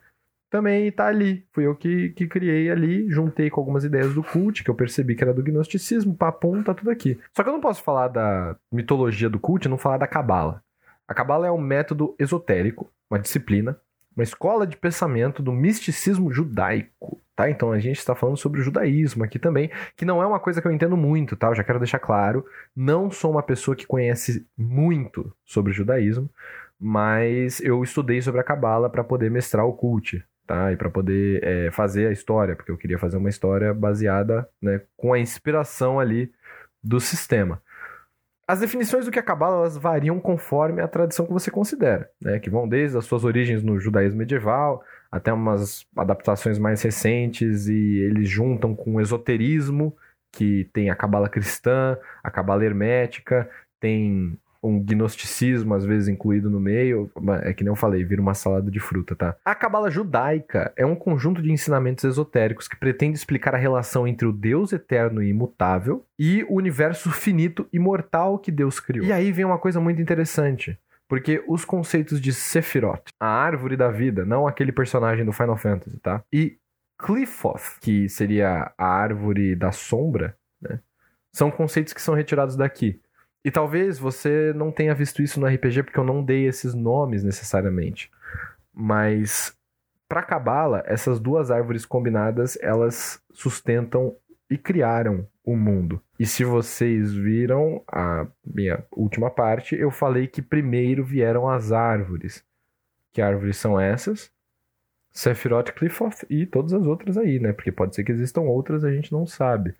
[0.49, 1.45] Também tá ali.
[1.53, 5.17] Fui eu que, que criei ali, juntei com algumas ideias do cult, que eu percebi
[5.17, 7.19] que era do gnosticismo, papum, tá tudo aqui.
[7.37, 10.63] Só que eu não posso falar da mitologia do cult e não falar da cabala.
[11.11, 13.77] A cabala é um método esotérico uma disciplina,
[14.17, 17.51] uma escola de pensamento do misticismo judaico, tá?
[17.51, 20.63] Então a gente está falando sobre o judaísmo aqui também, que não é uma coisa
[20.63, 21.49] que eu entendo muito, tá?
[21.49, 26.31] Eu já quero deixar claro, não sou uma pessoa que conhece muito sobre judaísmo,
[26.79, 30.73] mas eu estudei sobre a cabala para poder mestrar o cult, tá?
[30.73, 34.81] E para poder é, fazer a história, porque eu queria fazer uma história baseada, né,
[34.97, 36.33] com a inspiração ali
[36.83, 37.61] do sistema.
[38.51, 42.41] As definições do que é cabala elas variam conforme a tradição que você considera, né?
[42.41, 48.01] que vão desde as suas origens no judaísmo medieval até umas adaptações mais recentes e
[48.01, 49.97] eles juntam com o esoterismo,
[50.33, 56.61] que tem a cabala cristã, a cabala hermética, tem um gnosticismo às vezes incluído no
[56.61, 57.11] meio,
[57.43, 59.37] é que nem eu falei, vira uma salada de fruta, tá?
[59.45, 64.27] A cabala judaica é um conjunto de ensinamentos esotéricos que pretende explicar a relação entre
[64.27, 69.07] o Deus eterno e imutável e o universo finito e mortal que Deus criou.
[69.07, 70.79] E aí vem uma coisa muito interessante.
[71.09, 75.99] Porque os conceitos de Sephiroth, a árvore da vida, não aquele personagem do Final Fantasy,
[75.99, 76.23] tá?
[76.33, 76.57] E
[76.97, 80.79] Cliffoth, que seria a árvore da sombra, né?
[81.33, 83.01] São conceitos que são retirados daqui.
[83.45, 87.25] E talvez você não tenha visto isso no RPG porque eu não dei esses nomes
[87.25, 88.11] necessariamente.
[88.73, 89.57] Mas
[90.09, 94.17] para Cabala, essas duas árvores combinadas, elas sustentam
[94.51, 96.03] e criaram o mundo.
[96.19, 102.45] E se vocês viram a minha última parte, eu falei que primeiro vieram as árvores.
[103.13, 104.31] Que árvores são essas?
[105.13, 107.53] Sephiroth, Cliffoth e todas as outras aí, né?
[107.53, 109.75] Porque pode ser que existam outras, a gente não sabe,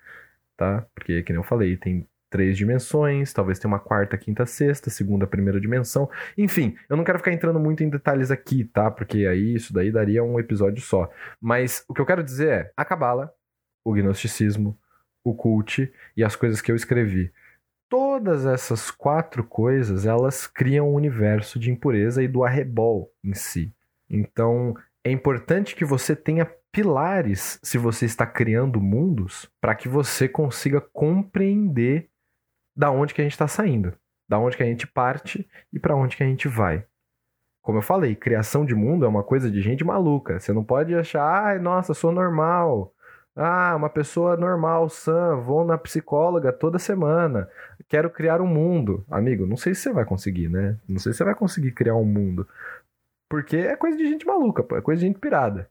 [0.57, 0.87] tá?
[0.95, 5.61] Porque, que eu falei, tem três dimensões, talvez tenha uma quarta, quinta, sexta, segunda, primeira
[5.61, 6.09] dimensão.
[6.39, 8.91] Enfim, eu não quero ficar entrando muito em detalhes aqui, tá?
[8.91, 11.11] Porque aí isso daí daria um episódio só.
[11.41, 13.35] Mas o que eu quero dizer é a Cabala,
[13.85, 14.79] o gnosticismo,
[15.25, 17.33] o cult e as coisas que eu escrevi.
[17.89, 23.75] Todas essas quatro coisas, elas criam um universo de impureza e do arrebol em si.
[24.09, 30.29] Então, é importante que você tenha pilares se você está criando mundos para que você
[30.29, 32.10] consiga compreender
[32.81, 33.93] da onde que a gente está saindo,
[34.27, 36.83] da onde que a gente parte e para onde que a gente vai.
[37.61, 40.41] Como eu falei, criação de mundo é uma coisa de gente maluca.
[40.41, 42.95] Você não pode achar, ai, nossa, sou normal.
[43.37, 47.51] Ah, uma pessoa normal, sã, vou na psicóloga toda semana.
[47.87, 49.05] Quero criar um mundo.
[49.11, 50.79] Amigo, não sei se você vai conseguir, né?
[50.89, 52.49] Não sei se você vai conseguir criar um mundo.
[53.29, 54.75] Porque é coisa de gente maluca, pô.
[54.75, 55.71] É coisa de gente pirada.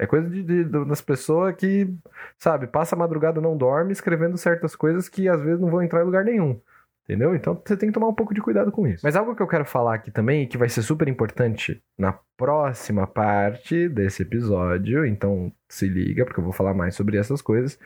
[0.00, 1.86] É coisa de, de, das pessoas que,
[2.38, 6.00] sabe, passa a madrugada não dorme escrevendo certas coisas que às vezes não vão entrar
[6.00, 6.58] em lugar nenhum.
[7.04, 7.34] Entendeu?
[7.34, 9.04] Então você tem que tomar um pouco de cuidado com isso.
[9.04, 13.06] Mas algo que eu quero falar aqui também, que vai ser super importante na próxima
[13.06, 17.78] parte desse episódio, então se liga, porque eu vou falar mais sobre essas coisas,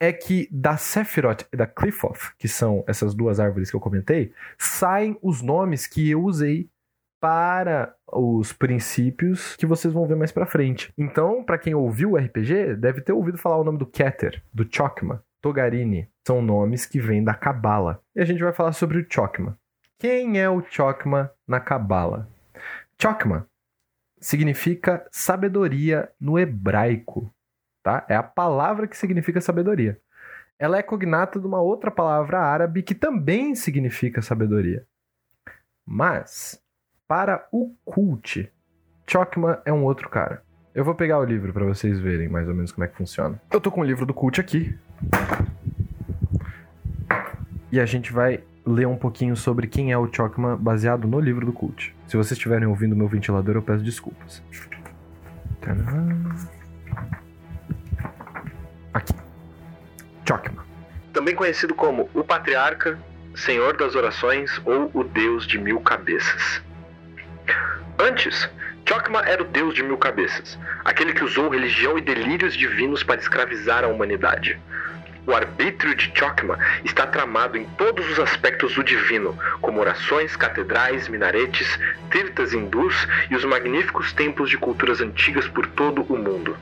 [0.00, 4.32] é que da Sephiroth e da Cliffoth, que são essas duas árvores que eu comentei,
[4.56, 6.70] saem os nomes que eu usei
[7.22, 10.92] para os princípios que vocês vão ver mais para frente.
[10.98, 14.66] Então, para quem ouviu o RPG, deve ter ouvido falar o nome do Keter, do
[14.68, 16.10] Chokma, Togarini.
[16.26, 18.02] São nomes que vêm da Cabala.
[18.16, 19.56] E a gente vai falar sobre o Chokma.
[20.00, 22.28] Quem é o Chokma na Cabala?
[23.00, 23.46] Chokma
[24.20, 27.32] significa sabedoria no hebraico,
[27.84, 28.04] tá?
[28.08, 29.96] É a palavra que significa sabedoria.
[30.58, 34.84] Ela é cognata de uma outra palavra árabe que também significa sabedoria.
[35.86, 36.61] Mas
[37.12, 38.50] para o cult,
[39.06, 40.42] Chokma é um outro cara.
[40.74, 43.38] Eu vou pegar o livro para vocês verem mais ou menos como é que funciona.
[43.50, 44.74] Eu tô com o livro do cult aqui.
[47.70, 51.44] E a gente vai ler um pouquinho sobre quem é o Chokma baseado no livro
[51.44, 51.94] do cult.
[52.06, 54.42] Se vocês estiverem ouvindo meu ventilador, eu peço desculpas.
[58.94, 59.12] Aqui.
[60.26, 60.64] Chokma.
[61.12, 62.98] Também conhecido como o Patriarca,
[63.34, 66.71] Senhor das Orações ou o Deus de Mil Cabeças.
[67.98, 68.48] Antes,
[68.88, 73.20] Chokma era o deus de mil cabeças, aquele que usou religião e delírios divinos para
[73.20, 74.58] escravizar a humanidade.
[75.24, 81.08] O arbítrio de Chokma está tramado em todos os aspectos do divino, como orações, catedrais,
[81.08, 81.78] minaretes,
[82.10, 86.56] tirtas hindus e os magníficos templos de culturas antigas por todo o mundo.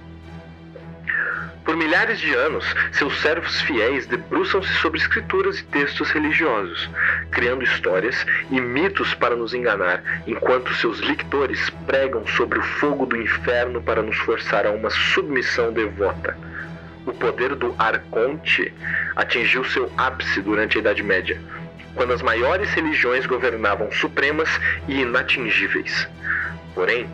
[1.65, 6.89] Por milhares de anos, seus servos fiéis debruçam-se sobre escrituras e textos religiosos,
[7.31, 13.17] criando histórias e mitos para nos enganar, enquanto seus lictores pregam sobre o fogo do
[13.17, 16.37] inferno para nos forçar a uma submissão devota.
[17.07, 18.73] O poder do Arconte
[19.17, 21.41] atingiu seu ápice durante a Idade Média,
[21.95, 24.49] quando as maiores religiões governavam supremas
[24.89, 26.09] e inatingíveis.
[26.81, 27.07] Porém,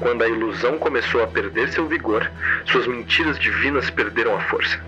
[0.00, 2.26] quando a ilusão começou a perder seu vigor,
[2.64, 4.80] suas mentiras divinas perderam a força.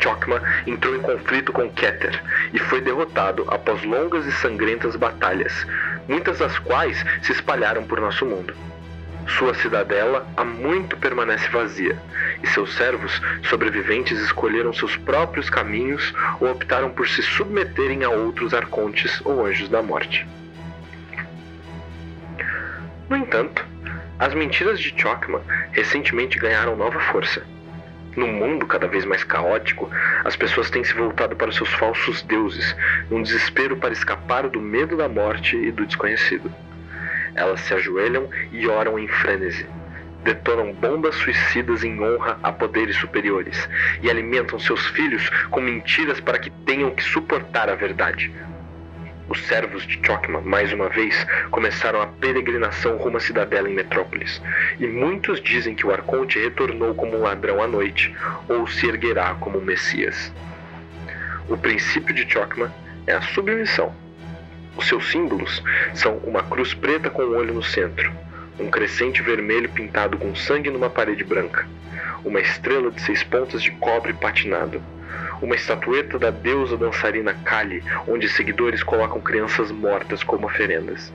[0.00, 5.66] Chokma entrou em conflito com Keter e foi derrotado após longas e sangrentas batalhas,
[6.06, 8.54] muitas das quais se espalharam por nosso mundo.
[9.36, 12.00] Sua cidadela há muito permanece vazia,
[12.44, 18.54] e seus servos sobreviventes escolheram seus próprios caminhos ou optaram por se submeterem a outros
[18.54, 20.24] arcontes ou anjos da morte.
[23.08, 23.64] No entanto,
[24.18, 25.40] as mentiras de Chokma
[25.70, 27.42] recentemente ganharam nova força.
[28.16, 29.88] Num mundo cada vez mais caótico,
[30.24, 32.74] as pessoas têm se voltado para seus falsos deuses,
[33.10, 36.50] num desespero para escapar do medo da morte e do desconhecido.
[37.34, 39.66] Elas se ajoelham e oram em frênese,
[40.24, 43.68] detonam bombas suicidas em honra a poderes superiores
[44.02, 48.32] e alimentam seus filhos com mentiras para que tenham que suportar a verdade,
[49.28, 54.40] os servos de Chokma, mais uma vez, começaram a peregrinação rumo à cidadela em Metrópolis,
[54.78, 58.14] e muitos dizem que o Arconte retornou como um ladrão à noite,
[58.48, 60.32] ou se erguerá como um Messias.
[61.48, 62.72] O princípio de Chokma
[63.06, 63.94] é a submissão.
[64.76, 65.62] Os seus símbolos
[65.94, 68.12] são uma cruz preta com um olho no centro,
[68.58, 71.66] um crescente vermelho pintado com sangue numa parede branca,
[72.24, 74.82] uma estrela de seis pontas de cobre patinado,
[75.40, 81.12] uma estatueta da deusa dançarina Kali, onde seguidores colocam crianças mortas como oferendas.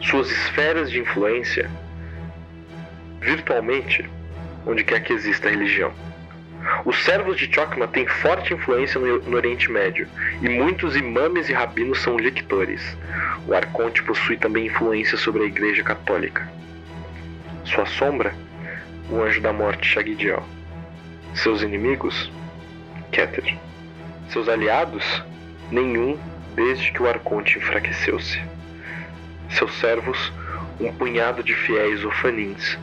[0.00, 1.70] Suas esferas de influência,
[3.20, 4.08] virtualmente,
[4.66, 5.92] onde quer que exista religião.
[6.84, 10.08] Os servos de Chokma têm forte influência no, no Oriente Médio,
[10.40, 12.96] e muitos imames e rabinos são lictores.
[13.46, 16.48] O Arconte possui também influência sobre a Igreja Católica.
[17.64, 18.34] Sua sombra,
[19.10, 20.42] o Anjo da Morte Shagdiel.
[21.34, 22.30] Seus inimigos,
[23.10, 23.56] Keter.
[24.28, 25.22] Seus aliados,
[25.70, 26.18] nenhum
[26.54, 28.40] desde que o Arconte enfraqueceu-se.
[29.50, 30.32] Seus servos,
[30.80, 32.78] um punhado de fiéis ofanins,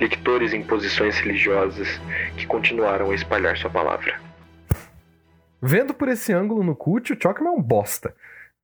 [0.00, 2.00] lectores em posições religiosas
[2.36, 4.18] que continuaram a espalhar sua palavra.
[5.62, 8.14] Vendo por esse ângulo no cult, o Chocman é um bosta.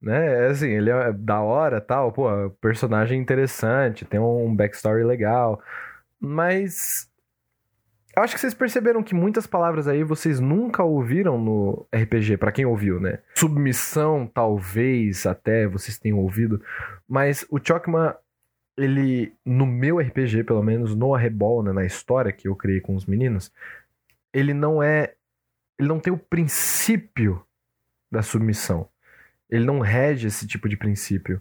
[0.01, 0.45] Né?
[0.45, 2.29] É assim, ele é da hora tal, pô,
[2.61, 5.61] personagem interessante, tem um backstory legal.
[6.19, 7.09] Mas
[8.17, 12.51] eu acho que vocês perceberam que muitas palavras aí vocês nunca ouviram no RPG, para
[12.51, 13.19] quem ouviu, né?
[13.35, 16.63] Submissão, talvez até vocês tenham ouvido,
[17.07, 18.17] mas o Chokma,
[18.77, 22.95] ele, no meu RPG, pelo menos, no Arrebol, né, na história que eu criei com
[22.95, 23.53] os meninos,
[24.33, 25.15] ele não é.
[25.79, 27.45] Ele não tem o princípio
[28.11, 28.89] da submissão.
[29.49, 31.41] Ele não rege esse tipo de princípio.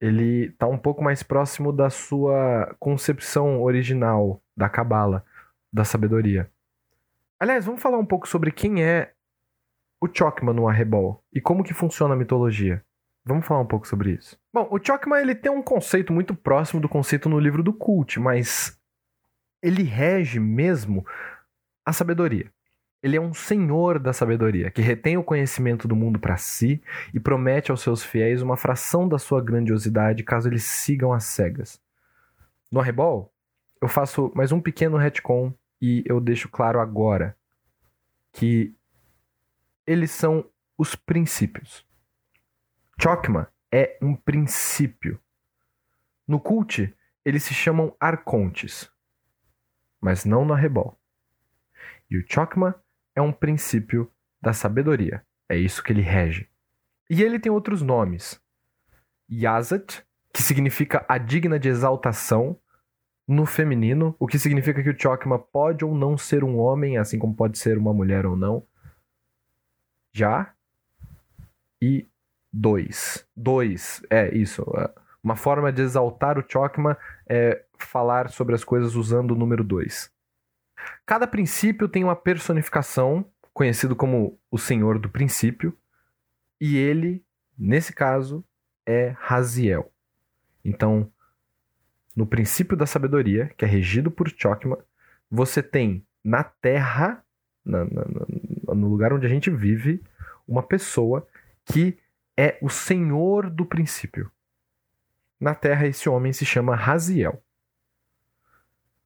[0.00, 5.24] Ele tá um pouco mais próximo da sua concepção original da Cabala
[5.72, 6.50] da sabedoria.
[7.40, 9.14] Aliás, vamos falar um pouco sobre quem é
[10.00, 12.84] o Chokma no Arrebol e como que funciona a mitologia.
[13.24, 14.38] Vamos falar um pouco sobre isso.
[14.52, 18.18] Bom, o Chokma ele tem um conceito muito próximo do conceito no livro do Cult,
[18.18, 18.76] mas
[19.62, 21.06] ele rege mesmo
[21.86, 22.52] a sabedoria.
[23.02, 26.80] Ele é um senhor da sabedoria, que retém o conhecimento do mundo para si
[27.12, 31.80] e promete aos seus fiéis uma fração da sua grandiosidade caso eles sigam às cegas.
[32.70, 33.32] No Arrebol,
[33.80, 37.36] eu faço mais um pequeno retcon e eu deixo claro agora
[38.32, 38.74] que
[39.86, 40.44] eles são
[40.78, 41.84] os princípios.
[43.00, 45.20] Chokma é um princípio.
[46.26, 48.90] No cult, eles se chamam arcontes,
[50.00, 50.98] mas não no arrebol.
[52.10, 52.80] E o Chokma
[53.14, 55.24] é um princípio da sabedoria.
[55.48, 56.48] É isso que ele rege.
[57.08, 58.40] E ele tem outros nomes.
[59.30, 62.58] Yazat, que significa a digna de exaltação,
[63.26, 67.18] no feminino, o que significa que o Chokma pode ou não ser um homem, assim
[67.18, 68.66] como pode ser uma mulher ou não.
[70.12, 70.54] Já.
[71.80, 72.08] E
[72.52, 73.26] dois.
[73.36, 74.62] Dois, é isso.
[74.76, 74.90] É,
[75.22, 76.98] uma forma de exaltar o Chokma
[77.28, 80.10] é falar sobre as coisas usando o número dois.
[81.06, 85.76] Cada princípio tem uma personificação, conhecido como o Senhor do Princípio,
[86.60, 87.24] e ele,
[87.56, 88.44] nesse caso,
[88.84, 89.92] é Raziel.
[90.64, 91.10] Então,
[92.14, 94.78] no princípio da sabedoria, que é regido por Chokma,
[95.30, 97.24] você tem na Terra,
[97.64, 100.02] na, na, no lugar onde a gente vive,
[100.46, 101.26] uma pessoa
[101.64, 101.98] que
[102.36, 104.30] é o senhor do princípio.
[105.38, 107.42] Na Terra, esse homem se chama Raziel.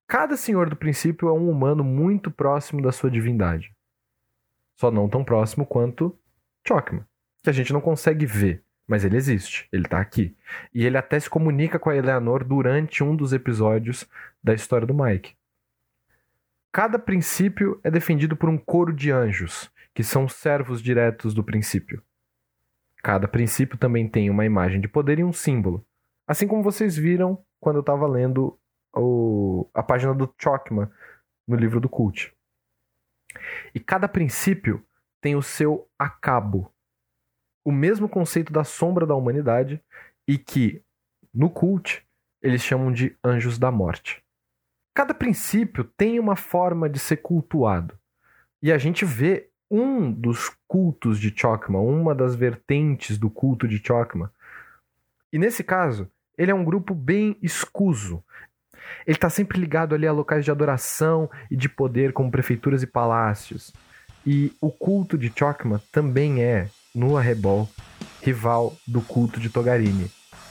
[0.07, 3.75] Cada senhor do princípio é um humano muito próximo da sua divindade.
[4.77, 6.17] Só não tão próximo quanto
[6.67, 7.09] Chokma,
[7.43, 8.63] que a gente não consegue ver.
[8.87, 10.37] Mas ele existe, ele tá aqui.
[10.73, 14.07] E ele até se comunica com a Eleanor durante um dos episódios
[14.43, 15.35] da história do Mike.
[16.71, 22.01] Cada princípio é defendido por um coro de anjos, que são servos diretos do princípio.
[23.07, 25.87] Cada princípio também tem uma imagem de poder e um símbolo.
[26.27, 28.59] Assim como vocês viram quando eu estava lendo
[28.93, 30.91] o, a página do Chokma
[31.47, 32.37] no livro do Cult.
[33.73, 34.85] E cada princípio
[35.21, 36.75] tem o seu acabo,
[37.65, 39.81] o mesmo conceito da sombra da humanidade
[40.27, 40.83] e que,
[41.33, 42.05] no cult,
[42.43, 44.21] eles chamam de anjos da morte.
[44.93, 47.97] Cada princípio tem uma forma de ser cultuado.
[48.61, 53.83] E a gente vê um dos cultos de Chokma, uma das vertentes do culto de
[53.85, 54.33] Chokma.
[55.33, 56.09] E nesse caso,
[56.39, 58.23] ele é um grupo bem escuso.
[59.07, 62.87] Ele está sempre ligado ali a locais de adoração e de poder, como prefeituras e
[62.87, 63.73] palácios.
[64.25, 67.69] E o culto de Chokma também é no Arrebol,
[68.23, 70.11] rival do culto de Togarini,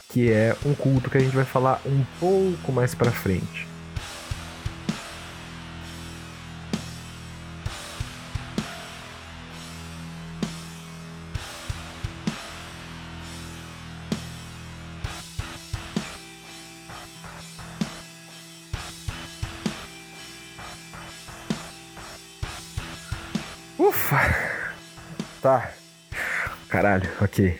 [0.09, 3.74] que é um culto que a gente vai falar um pouco mais para frente.
[27.22, 27.57] Ok.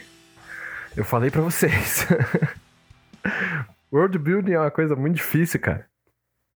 [0.96, 2.08] Eu falei para vocês.
[3.92, 5.86] World building é uma coisa muito difícil, cara.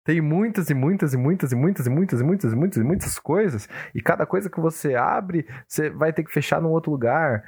[0.05, 2.83] Tem muitas e muitas e muitas e muitas e muitas e muitas e muitas e
[2.83, 3.67] muitas coisas.
[3.93, 7.43] E cada coisa que você abre, você vai ter que fechar num outro lugar.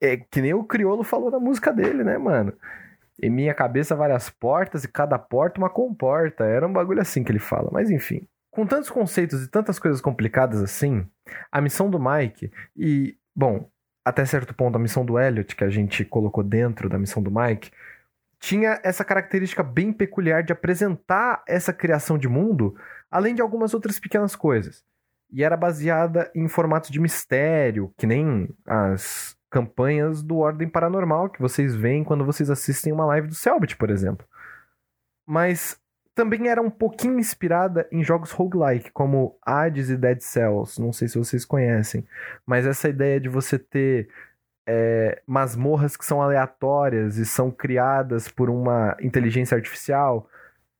[0.00, 2.52] É que nem o Criolo falou na música dele, né, mano?
[3.22, 6.44] Em minha cabeça, várias portas e cada porta uma comporta.
[6.44, 7.68] Era um bagulho assim que ele fala.
[7.70, 8.26] Mas enfim.
[8.50, 11.06] com tantos conceitos e tantas coisas complicadas assim,
[11.52, 13.68] a missão do Mike e, bom,
[14.04, 17.30] até certo ponto a missão do Elliot, que a gente colocou dentro da missão do
[17.30, 17.70] Mike,
[18.38, 22.74] tinha essa característica bem peculiar de apresentar essa criação de mundo,
[23.10, 24.82] além de algumas outras pequenas coisas.
[25.30, 31.40] E era baseada em formatos de mistério, que nem as campanhas do Ordem Paranormal que
[31.40, 34.26] vocês veem quando vocês assistem uma live do Selbit, por exemplo.
[35.26, 35.78] Mas
[36.14, 40.80] também era um pouquinho inspirada em jogos roguelike, como Hades e Dead Cells.
[40.80, 42.06] Não sei se vocês conhecem,
[42.46, 44.08] mas essa ideia de você ter
[44.66, 50.28] é, masmorras que são aleatórias e são criadas por uma inteligência artificial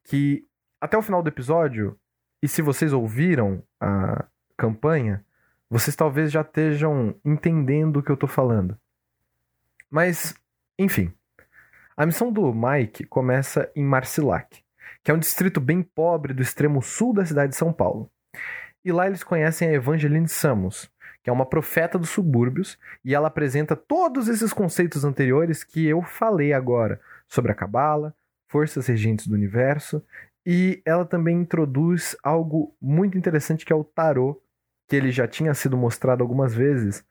[0.04, 0.44] que
[0.80, 1.98] até o final do episódio,
[2.42, 4.24] e se vocês ouviram a
[4.56, 5.24] campanha,
[5.68, 8.76] vocês talvez já estejam entendendo o que eu tô falando.
[9.90, 10.34] Mas,
[10.78, 11.12] enfim.
[11.96, 14.64] A missão do Mike começa em Marcilac,
[15.02, 18.10] que é um distrito bem pobre do extremo sul da cidade de São Paulo.
[18.84, 20.90] E lá eles conhecem a Evangeline Samos,
[21.22, 26.02] que é uma profeta dos subúrbios, e ela apresenta todos esses conceitos anteriores que eu
[26.02, 28.14] falei agora sobre a Cabala,
[28.48, 30.02] forças regentes do universo,
[30.44, 34.42] e ela também introduz algo muito interessante que é o tarô,
[34.88, 37.04] que ele já tinha sido mostrado algumas vezes,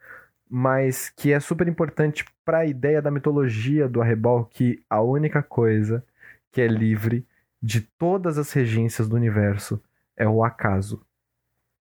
[0.50, 5.44] mas que é super importante para a ideia da mitologia do arrebol que a única
[5.44, 6.04] coisa
[6.52, 7.26] que é livre
[7.62, 9.82] de todas as regências do universo
[10.16, 11.06] é o acaso.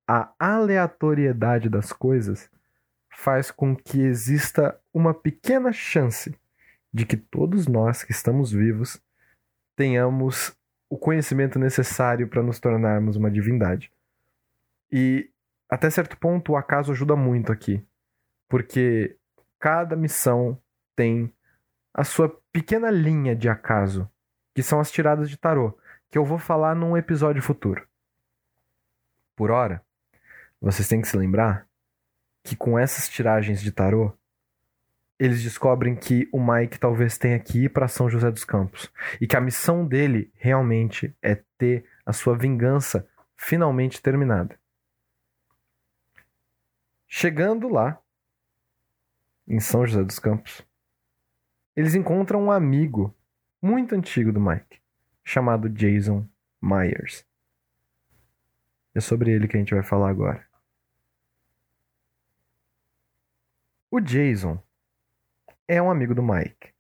[0.07, 2.51] A aleatoriedade das coisas
[3.11, 6.35] faz com que exista uma pequena chance
[6.93, 9.01] de que todos nós que estamos vivos
[9.77, 10.57] tenhamos
[10.89, 13.93] o conhecimento necessário para nos tornarmos uma divindade.
[14.91, 15.31] E
[15.69, 17.85] até certo ponto o acaso ajuda muito aqui,
[18.49, 19.17] porque
[19.59, 20.59] cada missão
[20.97, 21.33] tem
[21.93, 24.11] a sua pequena linha de acaso
[24.59, 25.79] que são as tiradas de tarô,
[26.11, 27.87] que eu vou falar num episódio futuro.
[29.37, 29.81] Por hora,
[30.61, 31.65] vocês têm que se lembrar
[32.43, 34.13] que com essas tiragens de tarô,
[35.17, 39.29] eles descobrem que o Mike talvez tenha que ir para São José dos Campos e
[39.29, 44.59] que a missão dele realmente é ter a sua vingança finalmente terminada.
[47.07, 47.97] Chegando lá,
[49.47, 50.67] em São José dos Campos,
[51.77, 53.15] eles encontram um amigo
[53.61, 54.81] muito antigo do Mike,
[55.25, 56.27] chamado Jason
[56.61, 57.27] Myers.
[58.95, 60.47] É sobre ele que a gente vai falar agora.
[63.91, 64.63] O Jason
[65.67, 66.73] é um amigo do Mike.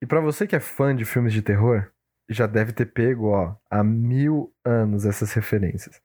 [0.00, 1.90] E para você que é fã de filmes de terror,
[2.28, 6.00] já deve ter pego, ó, há mil anos essas referências.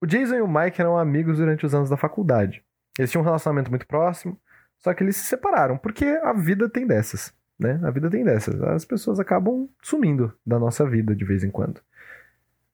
[0.00, 2.64] O Jason e o Mike eram amigos durante os anos da faculdade.
[2.98, 4.40] Eles tinham um relacionamento muito próximo,
[4.78, 7.80] só que eles se separaram, porque a vida tem dessas né?
[7.82, 8.60] A vida tem dessas.
[8.62, 11.80] As pessoas acabam sumindo da nossa vida de vez em quando.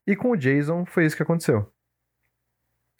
[0.07, 1.70] E com o Jason foi isso que aconteceu.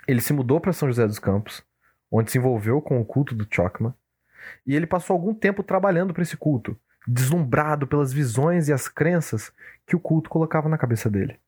[0.09, 1.63] Ele se mudou para São José dos Campos,
[2.11, 3.97] onde se envolveu com o culto do Chokma,
[4.67, 9.53] e ele passou algum tempo trabalhando para esse culto, deslumbrado pelas visões e as crenças
[9.87, 11.39] que o culto colocava na cabeça dele.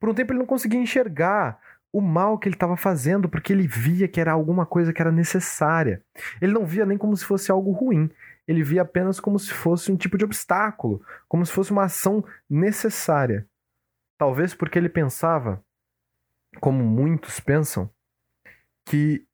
[0.00, 1.58] Por um tempo ele não conseguia enxergar
[1.92, 5.12] o mal que ele estava fazendo, porque ele via que era alguma coisa que era
[5.12, 6.02] necessária.
[6.40, 8.10] Ele não via nem como se fosse algo ruim,
[8.46, 12.24] ele via apenas como se fosse um tipo de obstáculo, como se fosse uma ação
[12.48, 13.48] necessária.
[14.18, 15.64] Talvez porque ele pensava,
[16.60, 17.90] como muitos pensam,
[18.84, 19.26] que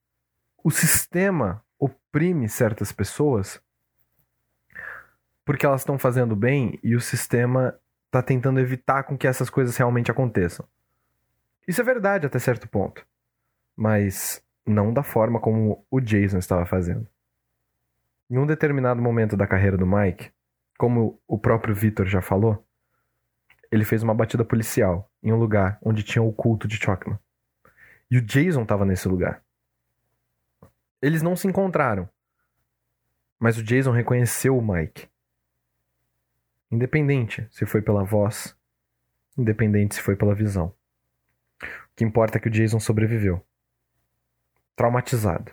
[0.62, 3.60] o sistema oprime certas pessoas
[5.48, 9.74] porque elas estão fazendo bem e o sistema está tentando evitar com que essas coisas
[9.78, 10.68] realmente aconteçam.
[11.66, 13.02] Isso é verdade até certo ponto,
[13.74, 17.08] mas não da forma como o Jason estava fazendo.
[18.30, 20.30] Em um determinado momento da carreira do Mike,
[20.76, 22.62] como o próprio Victor já falou,
[23.72, 27.18] ele fez uma batida policial em um lugar onde tinha o culto de Chokman.
[28.10, 29.42] E o Jason estava nesse lugar.
[31.00, 32.06] Eles não se encontraram,
[33.38, 35.08] mas o Jason reconheceu o Mike.
[36.70, 38.54] Independente se foi pela voz,
[39.38, 40.74] independente se foi pela visão.
[41.62, 43.42] O que importa é que o Jason sobreviveu.
[44.76, 45.50] Traumatizado.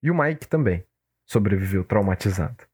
[0.00, 0.86] E o Mike também
[1.26, 2.64] sobreviveu traumatizado.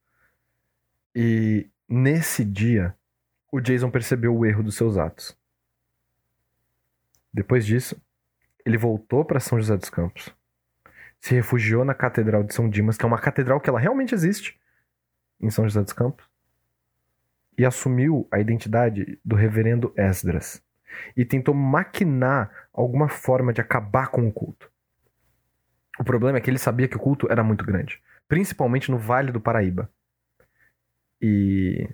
[1.14, 2.94] E nesse dia,
[3.50, 5.36] o Jason percebeu o erro dos seus atos.
[7.32, 8.00] Depois disso,
[8.64, 10.34] ele voltou para São José dos Campos,
[11.18, 14.61] se refugiou na Catedral de São Dimas, que é uma catedral que ela realmente existe
[15.40, 16.28] em São José dos Campos,
[17.57, 20.62] e assumiu a identidade do reverendo Esdras
[21.16, 24.70] e tentou maquinar alguma forma de acabar com o culto.
[25.98, 28.03] O problema é que ele sabia que o culto era muito grande
[28.33, 29.93] principalmente no Vale do Paraíba.
[31.20, 31.87] E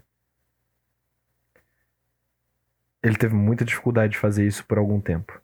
[3.02, 5.42] ele teve muita dificuldade de fazer isso por algum tempo.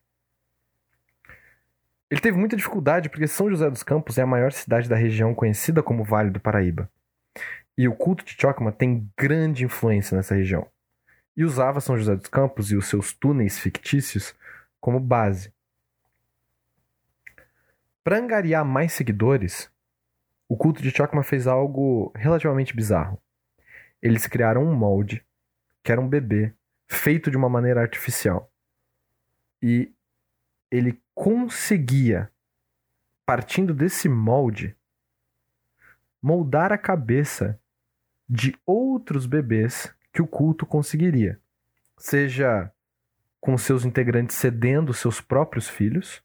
[2.08, 5.34] Ele teve muita dificuldade porque São José dos Campos é a maior cidade da região
[5.34, 6.88] conhecida como Vale do Paraíba.
[7.76, 10.64] E o culto de Chocma tem grande influência nessa região.
[11.36, 14.32] E usava São José dos Campos e os seus túneis fictícios
[14.80, 15.52] como base.
[18.04, 19.73] Para angariar mais seguidores,
[20.54, 23.20] o culto de Chocma fez algo relativamente bizarro.
[24.00, 25.26] Eles criaram um molde,
[25.82, 26.54] que era um bebê,
[26.86, 28.48] feito de uma maneira artificial.
[29.60, 29.92] E
[30.70, 32.30] ele conseguia,
[33.26, 34.76] partindo desse molde,
[36.22, 37.60] moldar a cabeça
[38.28, 41.40] de outros bebês que o culto conseguiria.
[41.98, 42.72] Seja
[43.40, 46.22] com seus integrantes cedendo seus próprios filhos,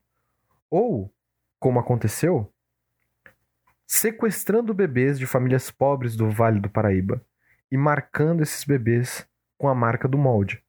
[0.70, 1.12] ou,
[1.60, 2.54] como aconteceu,
[3.90, 7.20] sequestrando bebês de famílias pobres do Vale do Paraíba
[7.72, 9.28] e marcando esses bebês
[9.58, 10.64] com a marca do molde.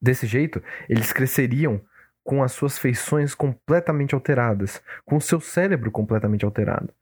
[0.00, 1.78] Desse jeito, eles cresceriam
[2.24, 6.94] com as suas feições completamente alteradas, com o seu cérebro completamente alterado.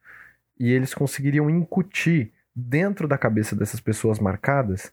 [0.58, 4.92] E eles conseguiriam incutir dentro da cabeça dessas pessoas marcadas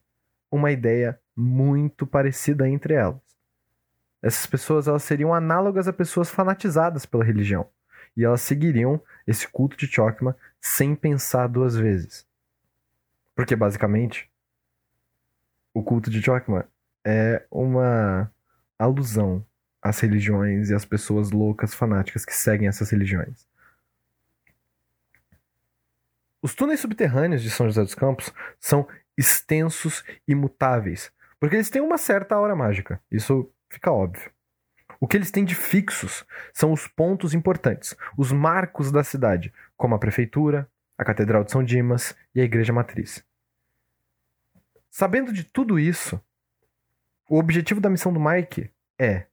[0.51, 3.19] uma ideia muito parecida entre elas.
[4.21, 7.67] Essas pessoas elas seriam análogas a pessoas fanatizadas pela religião
[8.16, 12.26] e elas seguiriam esse culto de Chokma sem pensar duas vezes.
[13.36, 14.30] Porque basicamente
[15.74, 16.68] o culto de Chokma
[17.05, 18.32] é uma
[18.78, 19.45] alusão
[19.82, 23.47] às religiões e às pessoas loucas fanáticas que seguem essas religiões.
[26.41, 28.88] Os túneis subterrâneos de São José dos Campos são
[29.18, 33.01] extensos e mutáveis, porque eles têm uma certa aura mágica.
[33.12, 34.32] Isso fica óbvio.
[35.02, 36.24] O que eles têm de fixos
[36.54, 41.64] são os pontos importantes, os marcos da cidade, como a prefeitura, a Catedral de São
[41.64, 43.26] Dimas e a Igreja Matriz.
[44.91, 46.22] Sabendo de tudo isso,
[47.28, 49.26] o objetivo da missão do Mike é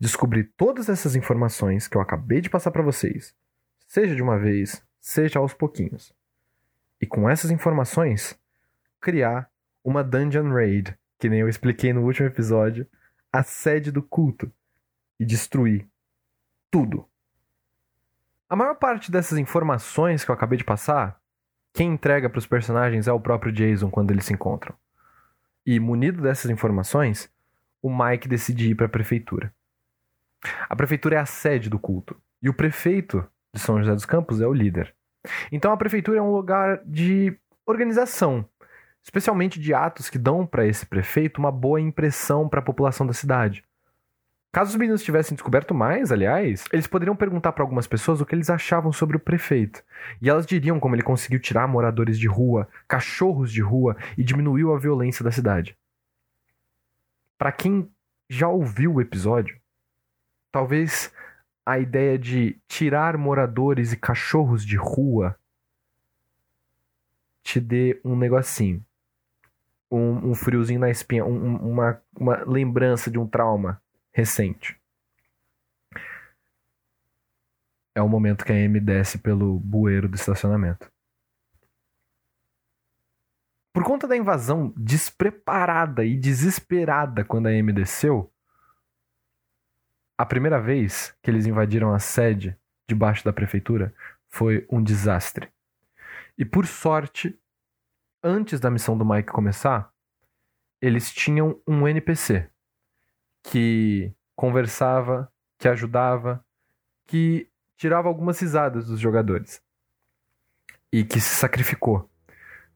[0.00, 3.34] descobrir todas essas informações que eu acabei de passar para vocês,
[3.86, 6.10] seja de uma vez, seja aos pouquinhos.
[6.98, 8.34] E com essas informações,
[8.98, 9.50] criar
[9.84, 12.86] uma Dungeon Raid, que nem eu expliquei no último episódio,
[13.30, 14.50] a sede do culto,
[15.18, 15.86] e destruir
[16.70, 17.08] tudo.
[18.48, 21.20] A maior parte dessas informações que eu acabei de passar,
[21.74, 24.74] quem entrega para os personagens é o próprio Jason quando eles se encontram.
[25.66, 27.30] E munido dessas informações,
[27.82, 29.52] o Mike decide ir para a prefeitura.
[30.68, 34.40] A prefeitura é a sede do culto e o prefeito de São José dos Campos
[34.40, 34.94] é o líder.
[35.50, 37.36] Então a prefeitura é um lugar de
[37.66, 38.48] organização,
[39.02, 43.12] especialmente de atos que dão para esse prefeito uma boa impressão para a população da
[43.12, 43.64] cidade.
[44.56, 48.34] Caso os meninos tivessem descoberto mais, aliás, eles poderiam perguntar para algumas pessoas o que
[48.34, 49.84] eles achavam sobre o prefeito.
[50.22, 54.72] E elas diriam como ele conseguiu tirar moradores de rua, cachorros de rua e diminuiu
[54.72, 55.76] a violência da cidade.
[57.36, 57.86] Para quem
[58.30, 59.60] já ouviu o episódio,
[60.50, 61.12] talvez
[61.66, 65.38] a ideia de tirar moradores e cachorros de rua
[67.42, 68.82] te dê um negocinho.
[69.90, 73.82] Um, um friozinho na espinha, um, uma, uma lembrança de um trauma
[74.16, 74.80] recente.
[77.94, 80.90] É o momento que a Amy desce pelo bueiro do estacionamento.
[83.74, 88.32] Por conta da invasão despreparada e desesperada quando a Amy desceu,
[90.16, 92.58] a primeira vez que eles invadiram a sede
[92.88, 93.94] debaixo da prefeitura
[94.30, 95.52] foi um desastre.
[96.38, 97.38] E por sorte,
[98.22, 99.92] antes da missão do Mike começar,
[100.80, 102.50] eles tinham um NPC
[103.46, 106.44] que conversava, que ajudava,
[107.06, 109.62] que tirava algumas risadas dos jogadores
[110.92, 112.10] e que se sacrificou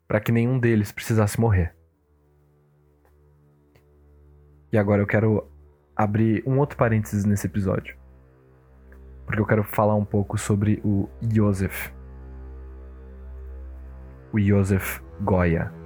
[0.07, 1.75] para que nenhum deles precisasse morrer.
[4.73, 5.51] E agora eu quero
[5.97, 7.97] abrir um outro parênteses nesse episódio.
[9.27, 11.93] Porque eu quero falar um pouco sobre o Joseph.
[14.33, 15.80] O Joseph Goya.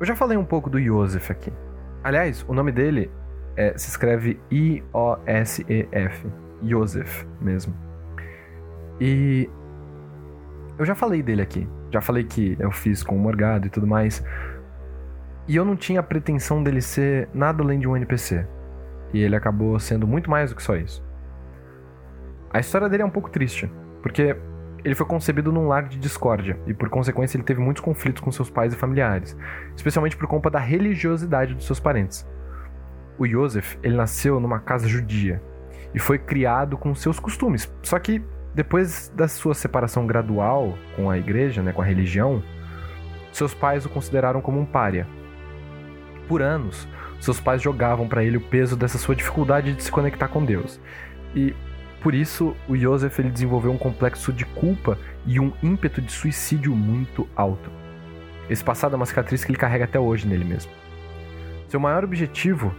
[0.00, 1.52] Eu já falei um pouco do Joseph aqui.
[2.04, 3.10] Aliás, o nome dele
[3.56, 6.26] é, se escreve I-O-S-E-F.
[6.62, 7.74] Joseph mesmo.
[9.00, 9.48] E
[10.78, 11.68] eu já falei dele aqui.
[11.90, 14.24] Já falei que eu fiz com o Morgado e tudo mais.
[15.46, 18.46] E eu não tinha a pretensão dele ser nada além de um NPC.
[19.12, 21.02] E ele acabou sendo muito mais do que só isso.
[22.52, 23.70] A história dele é um pouco triste,
[24.02, 24.36] porque
[24.84, 28.30] ele foi concebido num lar de discórdia e, por consequência, ele teve muitos conflitos com
[28.30, 29.36] seus pais e familiares,
[29.76, 32.26] especialmente por conta da religiosidade dos seus parentes.
[33.18, 35.42] O Joseph, ele nasceu numa casa judia
[35.92, 37.72] e foi criado com seus costumes.
[37.82, 38.22] Só que
[38.54, 42.42] depois da sua separação gradual com a igreja, né, com a religião,
[43.32, 45.06] seus pais o consideraram como um pária.
[46.26, 46.88] Por anos,
[47.20, 50.80] seus pais jogavam para ele o peso dessa sua dificuldade de se conectar com Deus.
[51.34, 51.54] E
[52.00, 56.74] por isso, o Joseph ele desenvolveu um complexo de culpa e um ímpeto de suicídio
[56.74, 57.70] muito alto.
[58.48, 60.70] Esse passado é uma cicatriz que ele carrega até hoje nele mesmo.
[61.68, 62.72] Seu maior objetivo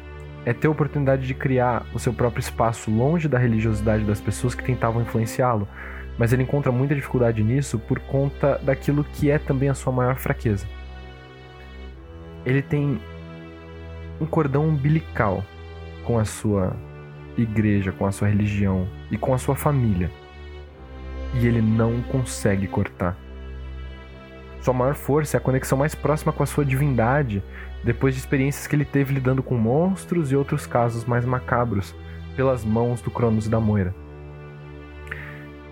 [0.45, 4.55] é ter a oportunidade de criar o seu próprio espaço longe da religiosidade das pessoas
[4.55, 5.67] que tentavam influenciá-lo,
[6.17, 10.15] mas ele encontra muita dificuldade nisso por conta daquilo que é também a sua maior
[10.15, 10.65] fraqueza.
[12.45, 12.99] Ele tem
[14.19, 15.43] um cordão umbilical
[16.05, 16.75] com a sua
[17.41, 20.09] igreja, com a sua religião e com a sua família.
[21.33, 23.17] E ele não consegue cortar.
[24.61, 27.41] Sua maior força é a conexão mais próxima com a sua divindade,
[27.83, 31.95] depois de experiências que ele teve lidando com monstros e outros casos mais macabros,
[32.35, 33.93] pelas mãos do Cronos e da Moira.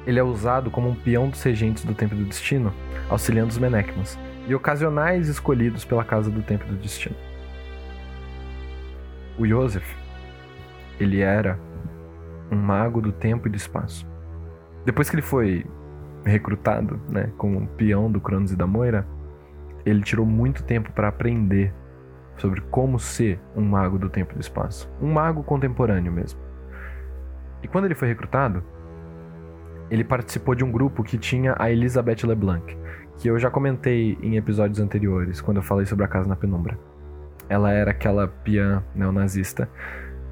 [0.06, 2.74] Ele é usado como um peão dos regentes do Templo do Destino,
[3.10, 7.16] auxiliando os Menekmas, e ocasionais escolhidos pela Casa do Templo do Destino.
[9.38, 9.86] O Joseph,
[11.00, 11.60] ele era
[12.52, 14.08] um mago do tempo e do espaço.
[14.86, 15.66] Depois que ele foi
[16.24, 19.06] recrutado, né, como peão do Cronos e da Moira,
[19.86, 21.74] ele tirou muito tempo para aprender
[22.38, 26.40] sobre como ser um mago do tempo e do espaço, um mago contemporâneo mesmo.
[27.64, 28.64] E quando ele foi recrutado,
[29.90, 32.78] ele participou de um grupo que tinha a Elizabeth LeBlanc,
[33.18, 36.78] que eu já comentei em episódios anteriores, quando eu falei sobre a Casa na Penumbra.
[37.50, 39.70] Ela era aquela peã neonazista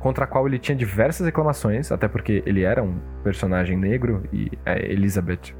[0.05, 4.51] contra a qual ele tinha diversas reclamações, até porque ele era um personagem negro e
[4.63, 5.55] a Elizabeth,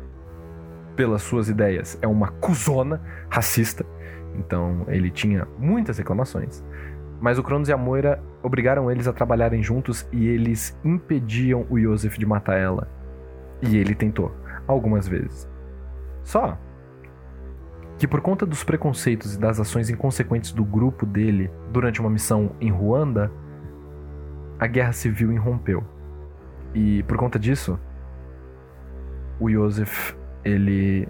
[0.96, 3.84] pelas suas ideias, é uma cuzona racista.
[4.36, 6.64] Então ele tinha muitas reclamações.
[7.20, 11.80] Mas o Cronos e a Moira obrigaram eles a trabalharem juntos e eles impediam o
[11.80, 12.88] Joseph de matar ela.
[13.64, 14.32] E ele tentou,
[14.68, 15.50] algumas vezes.
[16.22, 16.56] Só
[17.98, 22.52] que por conta dos preconceitos e das ações inconsequentes do grupo dele durante uma missão
[22.62, 23.32] em Ruanda,
[24.60, 25.84] a guerra civil irrompeu.
[26.74, 27.80] E por conta disso,
[29.40, 31.08] o Joseph, ele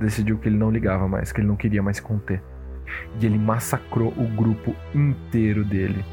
[0.00, 2.42] decidiu que ele não ligava mais, que ele não queria mais conter.
[3.20, 6.04] E ele massacrou o grupo inteiro dele.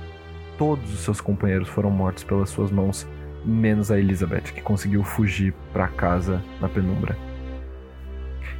[0.57, 3.07] Todos os seus companheiros foram mortos pelas suas mãos,
[3.45, 7.17] menos a Elizabeth, que conseguiu fugir para casa na penumbra.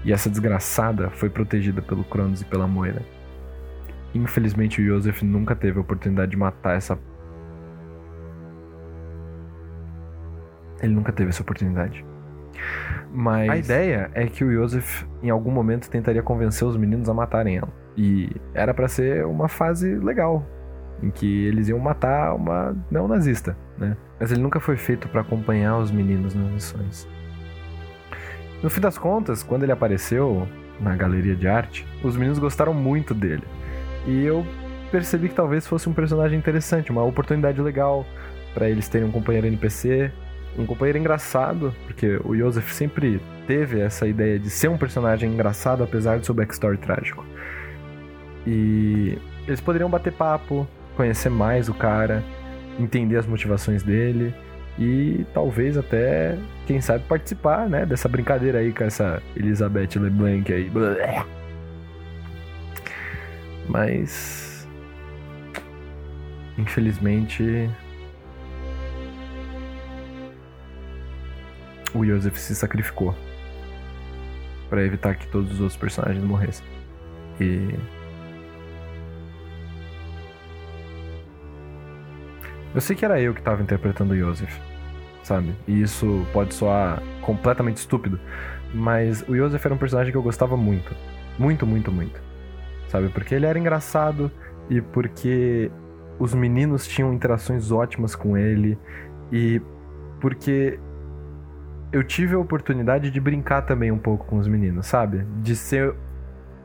[0.03, 3.01] E essa desgraçada foi protegida pelo Cronos e pela Moira.
[4.13, 6.97] Infelizmente, o Joseph nunca teve a oportunidade de matar essa
[10.83, 12.05] Ele nunca teve essa oportunidade.
[13.11, 17.13] Mas a ideia é que o Joseph em algum momento tentaria convencer os meninos a
[17.13, 17.69] matarem ela.
[17.95, 20.45] E era para ser uma fase legal,
[21.01, 23.95] em que eles iam matar uma neonazista, né?
[24.19, 27.07] Mas ele nunca foi feito para acompanhar os meninos nas missões.
[28.61, 30.47] No fim das contas, quando ele apareceu
[30.79, 33.43] na galeria de arte, os meninos gostaram muito dele.
[34.07, 34.45] E eu
[34.91, 38.05] percebi que talvez fosse um personagem interessante, uma oportunidade legal
[38.53, 40.11] para eles terem um companheiro NPC
[40.57, 45.83] um companheiro engraçado, porque o Joseph sempre teve essa ideia de ser um personagem engraçado,
[45.83, 47.25] apesar do seu backstory trágico.
[48.45, 52.23] E eles poderiam bater papo, conhecer mais o cara,
[52.79, 54.33] entender as motivações dele
[54.77, 60.71] e talvez até, quem sabe, participar, né, dessa brincadeira aí com essa Elizabeth LeBlanc aí.
[63.67, 64.67] Mas
[66.57, 67.69] infelizmente
[71.93, 73.15] o Joseph se sacrificou
[74.69, 76.65] para evitar que todos os outros personagens morressem.
[77.39, 77.77] E
[82.73, 84.57] eu sei que era eu que estava interpretando o Joseph,
[85.23, 85.53] sabe?
[85.67, 88.19] E isso pode soar completamente estúpido,
[88.73, 90.95] mas o Joseph era um personagem que eu gostava muito,
[91.37, 92.19] muito, muito, muito,
[92.87, 93.09] sabe?
[93.09, 94.31] Porque ele era engraçado
[94.69, 95.71] e porque
[96.17, 98.77] os meninos tinham interações ótimas com ele
[99.31, 99.61] e
[100.19, 100.79] porque
[101.93, 105.23] eu tive a oportunidade de brincar também um pouco com os meninos, sabe?
[105.43, 105.93] De ser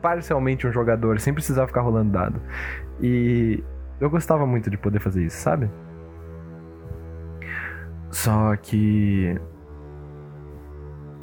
[0.01, 2.41] parcialmente um jogador, sem precisar ficar rolando dado.
[2.99, 3.63] E
[4.01, 5.69] eu gostava muito de poder fazer isso, sabe?
[8.09, 9.39] Só que.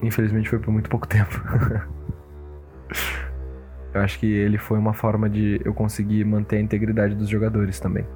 [0.00, 1.42] Infelizmente foi por muito pouco tempo.
[3.92, 7.80] eu acho que ele foi uma forma de eu conseguir manter a integridade dos jogadores
[7.80, 8.06] também.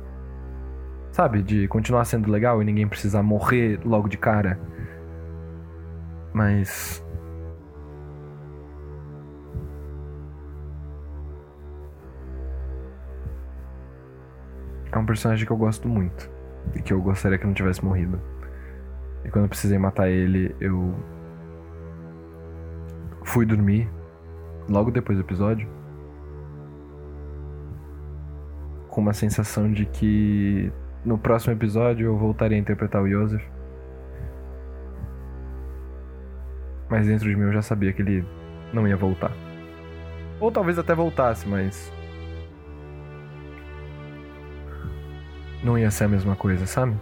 [1.11, 1.43] Sabe?
[1.43, 4.57] De continuar sendo legal e ninguém precisar morrer logo de cara.
[6.33, 7.05] Mas.
[14.93, 16.31] É um personagem que eu gosto muito.
[16.74, 18.20] E que eu gostaria que não tivesse morrido.
[19.24, 20.95] E quando eu precisei matar ele, eu
[23.24, 23.89] fui dormir
[24.68, 25.68] logo depois do episódio
[28.91, 30.70] com uma sensação de que
[31.05, 33.43] no próximo episódio eu voltaria a interpretar o Joseph.
[36.91, 38.24] Mas dentro de mim eu já sabia que ele
[38.72, 39.32] não ia voltar.
[40.41, 41.93] Ou talvez até voltasse, mas.
[45.62, 46.97] Não ia ser a mesma coisa, sabe?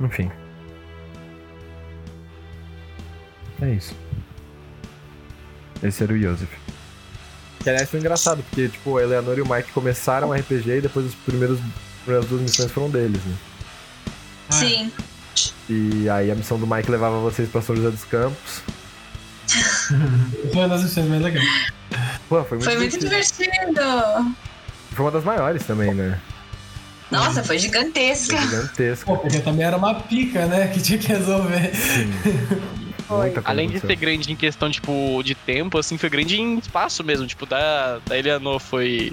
[0.00, 0.30] Enfim.
[3.62, 3.96] É isso.
[5.82, 6.75] Esse era o Joseph.
[7.66, 10.80] Que aliás foi engraçado, porque tipo, a Eleanor e o Mike começaram o RPG e
[10.82, 13.34] depois os primeiros, as primeiras duas missões foram deles, né?
[14.50, 14.92] Sim.
[15.68, 18.60] E aí a missão do Mike levava vocês pra São José dos Campos.
[20.52, 21.72] Foi uma das missões mais legais.
[22.28, 23.50] Pô, foi muito, Foi muito divertido.
[23.50, 24.36] divertido.
[24.92, 26.20] Foi uma das maiores também, né?
[27.10, 28.36] Nossa, foi gigantesca.
[28.36, 29.06] Foi gigantesca.
[29.06, 30.68] Pô, porque também era uma pica, né?
[30.68, 31.74] Que tinha que resolver.
[31.74, 32.12] Sim.
[33.08, 36.58] Muita coisa Além de ser grande em questão, tipo, de tempo, assim, foi grande em
[36.58, 37.26] espaço mesmo.
[37.26, 39.12] Tipo, da, da Eleanor foi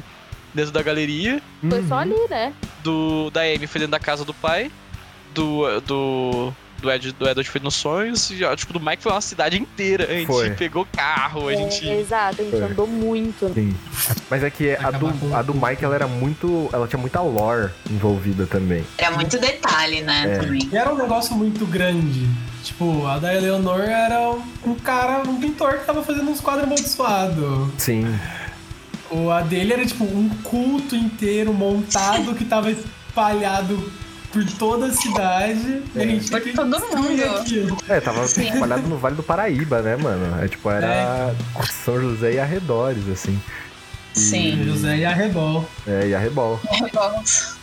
[0.53, 2.01] dentro da galeria, Foi só Uhum.
[2.01, 2.53] ali, né?
[2.83, 4.69] do da Amy foi dentro da casa do pai,
[5.33, 6.53] do do
[6.83, 9.57] do Ed, do Edward foi nos sonhos, e, ó, tipo, do Mike foi uma cidade
[9.59, 10.03] inteira.
[10.03, 10.49] A gente Foi.
[10.51, 11.89] pegou carro, a gente...
[11.89, 12.63] É, exato, a gente Foi.
[12.63, 13.51] andou muito.
[13.53, 13.75] Sim.
[14.29, 16.69] Mas é que a do, a do Mike, ela era muito.
[16.73, 18.83] Ela tinha muita lore envolvida também.
[18.97, 20.37] Era muito detalhe, né, É.
[20.39, 20.69] também.
[20.71, 22.27] E era um negócio muito grande.
[22.63, 24.31] Tipo, a da Eleanor era
[24.65, 27.69] um cara, um pintor que tava fazendo uns quadros amaldiçoados.
[27.77, 28.05] Sim.
[29.09, 33.91] O a dele era tipo um culto inteiro montado que tava espalhado
[34.33, 35.83] por toda a cidade.
[35.95, 37.23] E Por que todo mundo.
[37.39, 37.77] aquilo.
[37.87, 40.43] É, tava espalhado no Vale do Paraíba, né, mano?
[40.43, 41.33] É tipo, era
[41.85, 43.39] São José e arredores, assim.
[44.13, 44.63] Sim.
[44.63, 45.67] José e Arrebol.
[45.87, 46.59] É, e arrebol.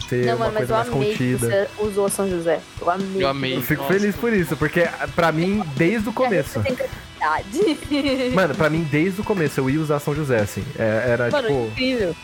[0.08, 1.46] Ser Não, uma mano, mas coisa eu mais amei que contida.
[1.48, 2.60] você usou São José.
[2.80, 3.22] Eu amei.
[3.24, 3.56] Eu amei.
[3.56, 3.94] Eu fico Nossa.
[3.94, 6.60] feliz por isso, porque pra mim, desde o começo.
[8.34, 10.64] Mano, pra mim, desde o começo, eu ia usar São José, assim.
[10.78, 12.16] É, Era, Mano, tipo, incrível.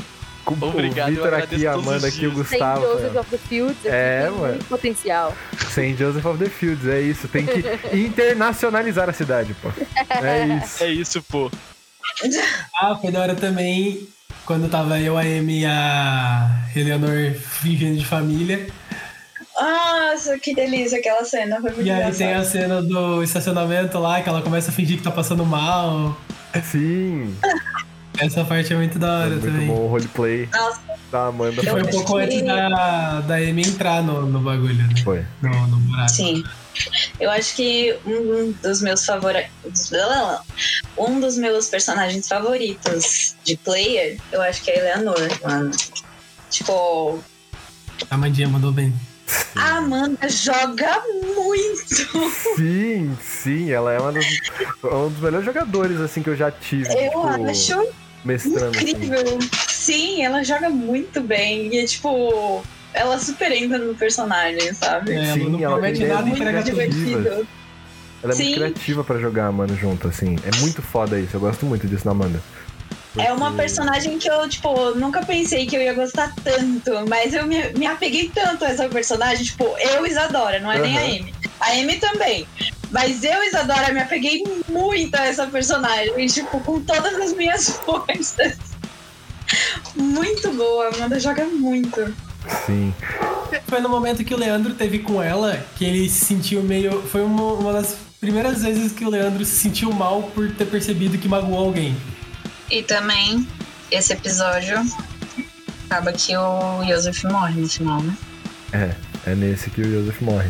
[0.46, 2.80] Com Obrigado, o Vitor aqui, a Amanda aqui, o Gustavo.
[2.82, 3.84] Joseph of the Fields.
[3.84, 4.48] É, tem mano.
[4.52, 5.36] muito potencial.
[5.70, 7.26] Saint Joseph of the Fields, é isso.
[7.26, 9.68] Tem que internacionalizar a cidade, pô.
[10.24, 10.84] É isso.
[10.84, 11.50] É isso, pô.
[12.80, 14.08] Ah, foi da hora também
[14.46, 18.68] quando tava eu, a Amy e a Eleanor vivendo de família.
[19.58, 21.60] Nossa, que delícia aquela cena.
[21.60, 24.98] Foi muito E aí tem a cena do estacionamento lá, que ela começa a fingir
[24.98, 26.16] que tá passando mal.
[26.62, 27.34] Sim.
[28.18, 29.66] Essa parte é muito da É hora muito também.
[29.66, 30.80] bom o roleplay Nossa.
[31.12, 31.62] da Amanda.
[31.62, 34.88] Foi um pouco que- antes da, da Amy entrar no, no bagulho, né?
[35.04, 35.24] Foi.
[35.42, 36.08] No, no buraco.
[36.10, 36.44] Sim.
[37.18, 39.90] Eu acho que um dos meus favoritos.
[40.96, 45.70] Um dos meus personagens favoritos de player, eu acho que é a Eleanor, mano.
[46.50, 47.18] Tipo,
[48.10, 48.92] A Mandinha mandou bem.
[49.56, 51.02] a Amanda joga
[51.34, 52.30] muito.
[52.56, 54.24] Sim, sim, ela é uma dos,
[54.84, 56.88] um dos melhores jogadores, assim, que eu já tive.
[56.92, 57.88] Eu tipo, acho
[58.26, 58.76] mestrando.
[58.76, 58.90] Assim.
[58.90, 59.38] incrível.
[59.68, 61.72] Sim, ela joga muito bem.
[61.72, 62.62] E é tipo,
[62.92, 65.12] ela super entra no personagem, sabe?
[65.12, 67.48] É, Sim, ela não ela promete nada ideias entrega muito tudo.
[68.22, 68.54] Ela é muito Sim.
[68.54, 70.36] criativa pra jogar, mano, junto, assim.
[70.44, 72.40] É muito foda isso, eu gosto muito disso na Amanda.
[73.18, 77.46] É uma personagem que eu, tipo, nunca pensei que eu ia gostar tanto, mas eu
[77.46, 81.00] me, me apeguei tanto a essa personagem, tipo, eu, Isadora, não é nem a.
[81.00, 81.34] Amy.
[81.58, 82.46] A Amy também.
[82.96, 88.56] Mas eu, Isadora, me apeguei muito a essa personagem, tipo, com todas as minhas forças.
[89.94, 92.14] Muito boa, a Amanda joga muito.
[92.64, 92.94] Sim.
[93.68, 97.02] Foi no momento que o Leandro teve com ela que ele se sentiu meio.
[97.02, 101.18] Foi uma, uma das primeiras vezes que o Leandro se sentiu mal por ter percebido
[101.18, 101.94] que magoou alguém.
[102.70, 103.46] E também,
[103.90, 104.82] esse episódio
[105.84, 108.16] acaba que o Joseph morre no final, né?
[108.72, 110.48] É, é nesse que o Joseph morre.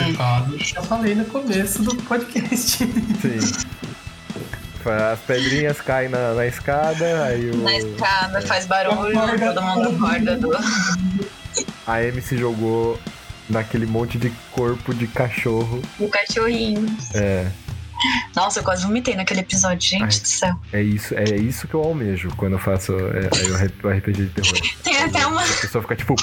[0.00, 0.58] É.
[0.64, 2.78] Que eu falei no começo do podcast.
[2.78, 3.62] Sim.
[5.12, 9.88] As pedrinhas caem na, na escada, aí o, Na escada, faz barulho, Acorda todo mundo
[10.04, 10.50] acorda do.
[11.86, 12.98] a Amy se jogou
[13.48, 15.80] naquele monte de corpo de cachorro.
[16.00, 16.84] do cachorrinho.
[17.14, 17.46] É,
[18.34, 20.08] Nossa, eu quase vomitei naquele episódio, gente Ai.
[20.20, 20.56] do céu.
[20.72, 24.30] é isso, é isso que eu almejo quando eu faço é, o o RPG de
[24.30, 24.60] terror.
[24.82, 26.16] Tem até uma, A pessoa fica tipo,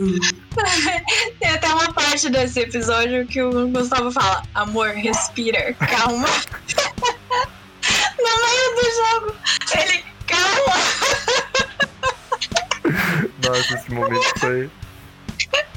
[1.38, 6.28] tem até uma parte desse episódio que o Gustavo fala: Amor, respira, calma.
[8.18, 9.36] no meio do jogo,
[9.78, 10.76] ele, calma.
[13.46, 14.70] nossa, esse momento foi.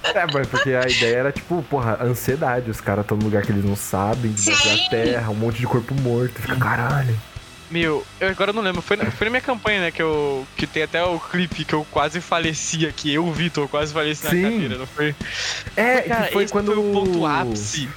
[0.04, 2.70] É, mas porque a ideia era tipo, porra, ansiedade.
[2.70, 5.68] Os caras estão num lugar que eles não sabem, debaixo da terra, um monte de
[5.68, 6.42] corpo morto.
[6.42, 7.20] Fica, caralho.
[7.72, 8.82] Meu, eu agora não lembro.
[8.82, 9.92] Foi na, foi na minha campanha, né?
[9.92, 13.14] Que, eu, que tem até o clipe que eu quase faleci aqui.
[13.14, 14.42] Eu, Vitor, quase faleci Sim.
[14.42, 15.16] na cadeira, não foi?
[15.76, 16.68] É, Cara, que foi quando.
[16.74, 17.90] foi o ponto ápice.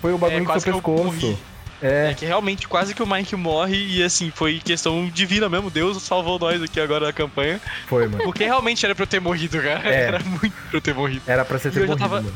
[0.00, 0.82] Foi o bagulho É, eu pescoço.
[1.04, 1.38] morri.
[1.82, 5.68] É, É que realmente quase que o Mike morre e assim, foi questão divina mesmo.
[5.70, 7.60] Deus salvou nós aqui agora na campanha.
[7.86, 8.22] foi, mano.
[8.24, 9.82] Porque realmente era pra eu ter morrido, cara.
[9.88, 10.02] É.
[10.04, 11.22] Era muito pra eu ter morrido.
[11.26, 12.34] Era pra você E ter eu já morrido, tava- mano.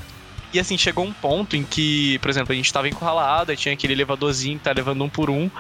[0.52, 3.72] E assim, chegou um ponto em que, por exemplo, a gente tava encurralado, aí tinha
[3.74, 5.50] aquele elevadorzinho que tá levando um por um.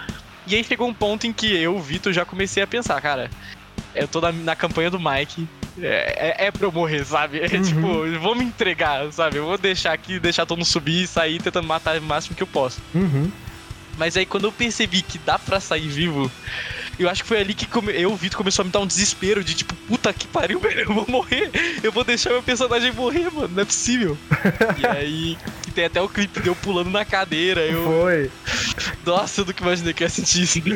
[0.48, 3.30] E aí chegou um ponto em que eu, Vitor, já comecei a pensar, cara,
[3.94, 5.46] eu tô na, na campanha do Mike.
[5.80, 7.38] É, é, é pra eu morrer, sabe?
[7.44, 7.62] É Uhum.
[7.62, 9.38] tipo, vou me entregar, sabe?
[9.38, 12.42] Eu vou deixar aqui, deixar todo mundo subir e sair tentando matar o máximo que
[12.42, 12.80] eu posso.
[12.94, 13.30] Uhum.
[13.96, 16.30] Mas aí quando eu percebi que dá pra sair vivo,
[16.98, 17.92] eu acho que foi ali que come...
[17.92, 20.80] eu, o Vitor, começou a me dar um desespero de tipo, puta que pariu, velho,
[20.80, 21.50] eu vou morrer.
[21.82, 24.16] Eu vou deixar meu personagem morrer, mano, não é possível.
[24.78, 27.84] e aí, que tem até o clipe de eu pulando na cadeira, eu.
[27.84, 28.30] Foi.
[29.04, 30.58] Nossa, eu nunca imaginei que eu ia sentir isso.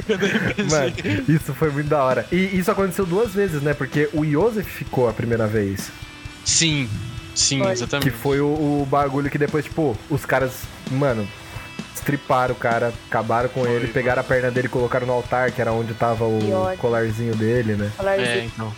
[0.70, 0.92] Mano,
[1.28, 2.26] isso foi muito da hora.
[2.30, 3.74] E isso aconteceu duas vezes, né?
[3.74, 5.90] Porque o Joseph ficou a primeira vez.
[6.44, 6.88] Sim,
[7.34, 7.72] sim, Foi.
[7.72, 8.10] exatamente.
[8.10, 11.26] Que foi o, o bagulho que depois, tipo, os caras, mano,
[12.02, 13.94] estriparam o cara, acabaram com Foi, ele, foi.
[13.94, 16.40] pegaram a perna dele e colocaram no altar, que era onde tava o
[16.78, 17.90] colarzinho dele, né?
[18.18, 18.72] É, então.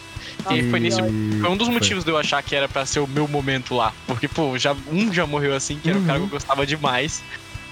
[0.51, 1.75] E foi nesse Foi um dos foi.
[1.75, 3.93] motivos de eu achar que era pra ser o meu momento lá.
[4.07, 7.23] Porque, pô, já, um já morreu assim, que era um cara que eu gostava demais.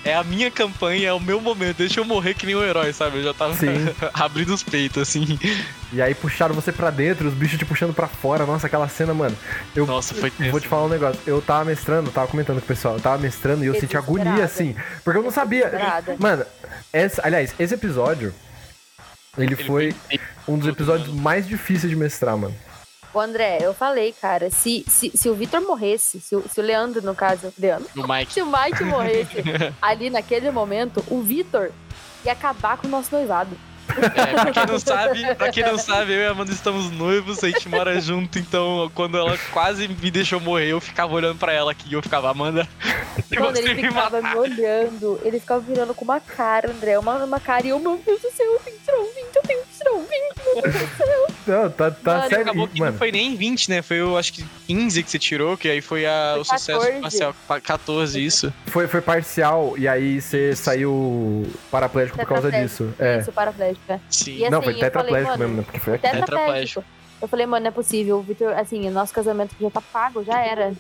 [0.05, 1.77] É a minha campanha, é o meu momento.
[1.79, 3.19] Deixa eu morrer que nem um herói, sabe?
[3.19, 3.55] Eu já tava
[4.15, 5.39] abrindo os peitos, assim.
[5.93, 8.45] E aí puxaram você pra dentro, os bichos te puxando pra fora.
[8.45, 9.37] Nossa, aquela cena, mano.
[9.77, 10.51] Eu Nossa, foi tenso.
[10.51, 11.21] vou te falar um negócio.
[11.25, 14.45] Eu tava mestrando, tava comentando com o pessoal, eu tava mestrando e eu senti agonia,
[14.45, 14.75] assim.
[15.05, 15.71] Porque eu não sabia.
[16.19, 16.45] Mano,
[16.93, 18.35] essa, aliás, esse episódio.
[19.39, 19.95] Ele, Ele foi
[20.49, 21.23] um dos episódios mano.
[21.23, 22.55] mais difíceis de mestrar, mano.
[23.15, 26.63] Ô, André, eu falei, cara, se, se, se o Vitor morresse, se o, se o
[26.63, 28.33] Leandro, no caso, Leandro, O Mike.
[28.33, 29.37] se o Mike morresse
[29.83, 31.71] ali naquele momento, o Vitor
[32.25, 33.57] ia acabar com o nosso noivado.
[33.89, 37.43] É, pra quem não sabe, pra quem não sabe, eu e a Amanda estamos noivos,
[37.45, 41.53] a gente mora junto, então quando ela quase me deixou morrer, eu ficava olhando pra
[41.53, 42.67] ela aqui e eu ficava, Amanda.
[43.29, 44.35] você ele me ficava matar.
[44.35, 48.01] me olhando, ele ficava virando com uma cara, André, uma, uma cara, e eu, meu
[48.07, 50.11] Deus do céu, eu 20, eu tenho um 20,
[50.55, 51.27] meu Deus do céu.
[51.47, 52.43] Não, tá, tá Mano, sério.
[52.45, 53.83] Acabou que mano, não foi nem 20, né?
[53.83, 56.81] Foi eu acho que 15 que você tirou, que aí foi a, Foi o sucesso
[56.81, 57.01] 14.
[57.01, 57.35] parcial.
[57.49, 58.53] Pa- 14, isso.
[58.67, 62.93] foi, foi parcial e aí você saiu paraplégico por causa disso.
[62.99, 63.19] É.
[63.19, 64.01] Isso, paraplégico, é.
[64.09, 64.37] Sim.
[64.37, 65.63] E assim, não, foi falei, tetraplégico mano, mesmo, né?
[65.65, 65.99] Porque foi.
[65.99, 66.85] Tetraplégico.
[67.21, 68.19] Eu falei, mano, não é possível.
[68.19, 70.73] O Vitor, assim, o nosso casamento já tá pago, já era.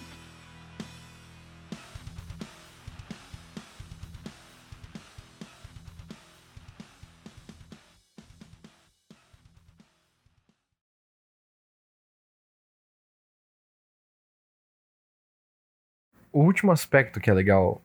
[16.32, 17.82] O último aspecto que é legal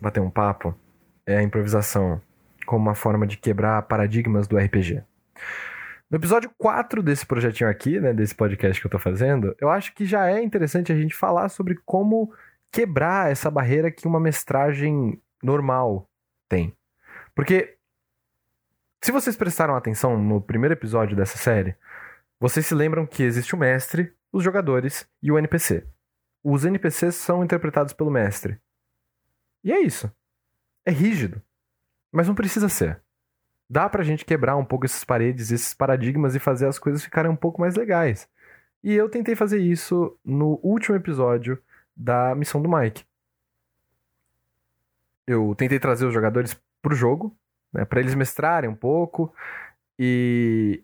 [0.00, 0.72] bater um papo
[1.26, 2.22] é a improvisação
[2.64, 5.02] como uma forma de quebrar paradigmas do RPG.
[6.08, 9.92] No episódio 4 desse projetinho aqui, né, desse podcast que eu tô fazendo, eu acho
[9.94, 12.32] que já é interessante a gente falar sobre como
[12.70, 16.08] quebrar essa barreira que uma mestragem normal
[16.48, 16.72] tem.
[17.34, 17.76] Porque
[19.02, 21.74] se vocês prestaram atenção no primeiro episódio dessa série,
[22.38, 25.84] vocês se lembram que existe o mestre, os jogadores e o NPC.
[26.50, 28.58] Os NPCs são interpretados pelo mestre.
[29.62, 30.10] E é isso.
[30.82, 31.42] É rígido.
[32.10, 33.02] Mas não precisa ser.
[33.68, 37.30] Dá pra gente quebrar um pouco essas paredes, esses paradigmas e fazer as coisas ficarem
[37.30, 38.26] um pouco mais legais.
[38.82, 41.62] E eu tentei fazer isso no último episódio
[41.94, 43.04] da missão do Mike.
[45.26, 47.36] Eu tentei trazer os jogadores pro jogo,
[47.70, 49.34] né, para eles mestrarem um pouco
[49.98, 50.82] e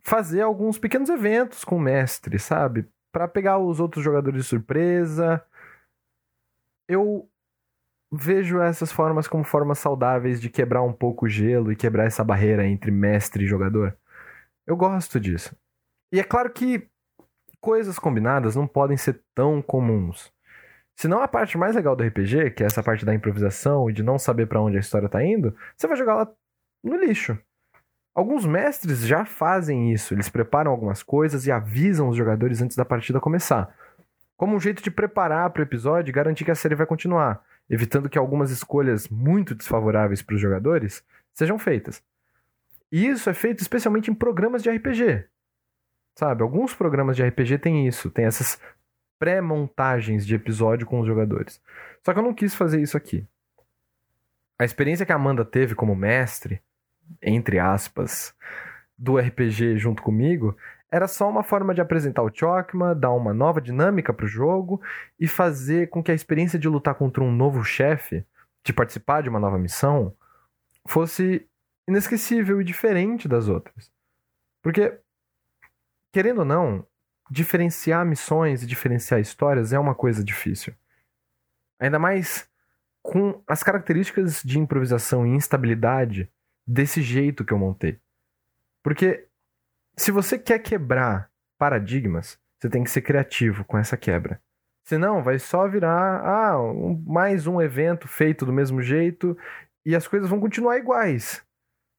[0.00, 2.88] fazer alguns pequenos eventos com o mestre, sabe?
[3.14, 5.40] Pra pegar os outros jogadores de surpresa.
[6.88, 7.30] Eu
[8.12, 12.24] vejo essas formas como formas saudáveis de quebrar um pouco o gelo e quebrar essa
[12.24, 13.96] barreira entre mestre e jogador.
[14.66, 15.56] Eu gosto disso.
[16.12, 16.88] E é claro que
[17.60, 20.32] coisas combinadas não podem ser tão comuns.
[20.96, 24.02] Senão a parte mais legal do RPG, que é essa parte da improvisação e de
[24.02, 26.32] não saber pra onde a história tá indo, você vai jogar lá
[26.82, 27.38] no lixo.
[28.14, 32.84] Alguns mestres já fazem isso, eles preparam algumas coisas e avisam os jogadores antes da
[32.84, 33.74] partida começar.
[34.36, 37.42] Como um jeito de preparar para o episódio e garantir que a série vai continuar,
[37.68, 41.02] evitando que algumas escolhas muito desfavoráveis para os jogadores
[41.32, 42.00] sejam feitas.
[42.90, 45.24] E isso é feito especialmente em programas de RPG.
[46.14, 48.60] Sabe, alguns programas de RPG têm isso, tem essas
[49.18, 51.60] pré-montagens de episódio com os jogadores.
[52.04, 53.26] Só que eu não quis fazer isso aqui.
[54.56, 56.62] A experiência que a Amanda teve como mestre,
[57.22, 58.34] entre aspas,
[58.96, 60.56] do RPG junto comigo,
[60.90, 64.80] era só uma forma de apresentar o Chokma, dar uma nova dinâmica pro jogo
[65.18, 68.24] e fazer com que a experiência de lutar contra um novo chefe,
[68.64, 70.14] de participar de uma nova missão,
[70.86, 71.48] fosse
[71.88, 73.90] inesquecível e diferente das outras.
[74.62, 74.98] Porque,
[76.12, 76.86] querendo ou não,
[77.30, 80.74] diferenciar missões e diferenciar histórias é uma coisa difícil.
[81.80, 82.48] Ainda mais
[83.02, 86.30] com as características de improvisação e instabilidade
[86.66, 87.98] desse jeito que eu montei.
[88.82, 89.26] Porque
[89.96, 94.40] se você quer quebrar paradigmas, você tem que ser criativo com essa quebra.
[94.84, 99.36] Senão vai só virar ah, um, mais um evento feito do mesmo jeito
[99.84, 101.44] e as coisas vão continuar iguais.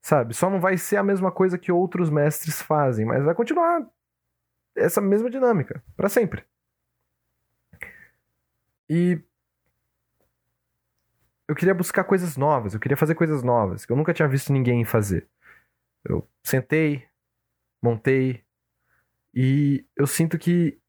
[0.04, 0.36] Sabe?
[0.36, 3.88] Só não vai ser a mesma coisa que outros mestres fazem, mas vai continuar
[4.76, 6.46] essa mesma dinâmica para sempre.
[8.88, 9.20] E
[11.48, 14.52] eu queria buscar coisas novas, eu queria fazer coisas novas que eu nunca tinha visto
[14.52, 15.28] ninguém fazer.
[16.04, 17.06] Eu sentei,
[17.82, 18.44] montei
[19.34, 20.80] e eu sinto que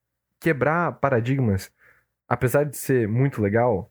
[0.40, 1.72] quebrar paradigmas,
[2.28, 3.90] apesar de ser muito legal,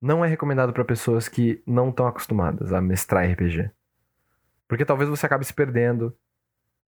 [0.00, 3.70] não é recomendado para pessoas que não estão acostumadas a mestrar RPG.
[4.66, 6.16] Porque talvez você acabe se perdendo,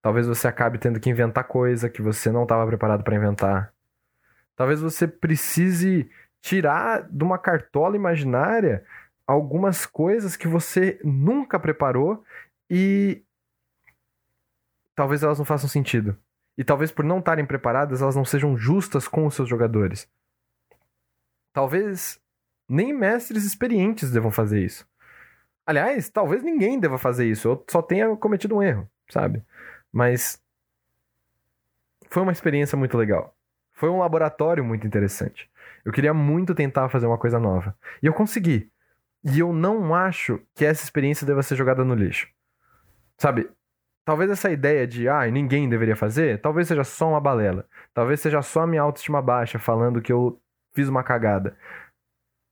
[0.01, 3.75] talvez você acabe tendo que inventar coisa que você não estava preparado para inventar.
[4.57, 6.11] Talvez você precise
[6.45, 8.85] tirar de uma cartola imaginária
[9.27, 12.23] algumas coisas que você nunca preparou
[12.69, 13.23] e
[14.95, 16.15] talvez elas não façam sentido.
[16.59, 20.07] E talvez por não estarem preparadas, elas não sejam justas com os seus jogadores.
[21.51, 22.21] Talvez
[22.69, 24.87] nem mestres experientes devam fazer isso.
[25.65, 27.49] Aliás, talvez ninguém deva fazer isso.
[27.49, 29.43] Eu só tenha cometido um erro, sabe?
[29.91, 30.39] Mas
[32.11, 33.35] foi uma experiência muito legal.
[33.73, 35.51] Foi um laboratório muito interessante.
[35.85, 37.77] Eu queria muito tentar fazer uma coisa nova.
[38.03, 38.71] E eu consegui.
[39.25, 42.29] E eu não acho que essa experiência deva ser jogada no lixo.
[43.19, 43.51] Sabe?
[44.05, 47.67] Talvez essa ideia de, ah, ninguém deveria fazer, talvez seja só uma balela.
[47.95, 50.41] Talvez seja só a minha autoestima baixa falando que eu
[50.75, 51.57] fiz uma cagada.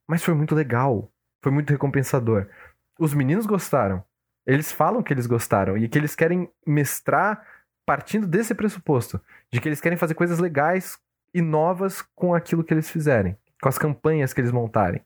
[0.08, 1.10] Mas foi muito legal.
[1.42, 2.48] Foi muito recompensador.
[2.98, 4.02] Os meninos gostaram.
[4.46, 7.46] Eles falam que eles gostaram e que eles querem mestrar
[7.84, 9.20] partindo desse pressuposto,
[9.52, 10.98] de que eles querem fazer coisas legais
[11.34, 15.00] e novas com aquilo que eles fizerem, com as campanhas que eles montarem.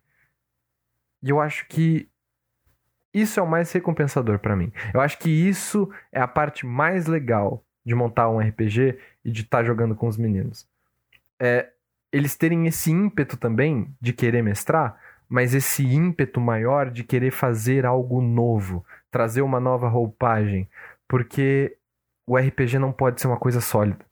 [1.23, 2.09] E eu acho que
[3.13, 4.73] isso é o mais recompensador para mim.
[4.93, 9.43] Eu acho que isso é a parte mais legal de montar um RPG e de
[9.43, 10.69] estar tá jogando com os meninos.
[11.41, 11.71] É
[12.13, 14.99] eles terem esse ímpeto também de querer mestrar,
[15.29, 20.69] mas esse ímpeto maior de querer fazer algo novo, trazer uma nova roupagem,
[21.07, 21.77] porque
[22.27, 24.05] o RPG não pode ser uma coisa sólida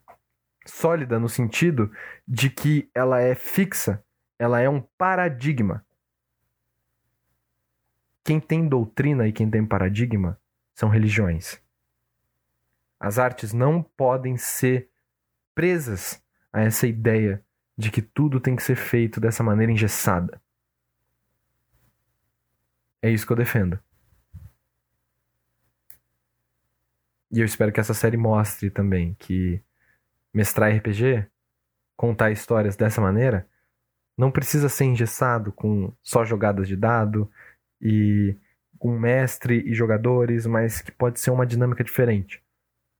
[0.64, 1.92] sólida no sentido
[2.26, 4.04] de que ela é fixa,
[4.38, 5.84] ela é um paradigma.
[8.24, 10.40] Quem tem doutrina e quem tem paradigma
[10.74, 11.60] são religiões.
[12.98, 14.88] As artes não podem ser
[15.54, 17.44] presas a essa ideia
[17.76, 20.40] de que tudo tem que ser feito dessa maneira engessada.
[23.02, 23.78] É isso que eu defendo.
[27.30, 29.60] E eu espero que essa série mostre também que
[30.35, 31.26] mestrar RPG,
[31.97, 33.49] contar histórias dessa maneira,
[34.18, 37.30] não precisa ser engessado com só jogadas de dado
[37.80, 38.37] e
[38.78, 42.43] com mestre e jogadores, mas que pode ser uma dinâmica diferente.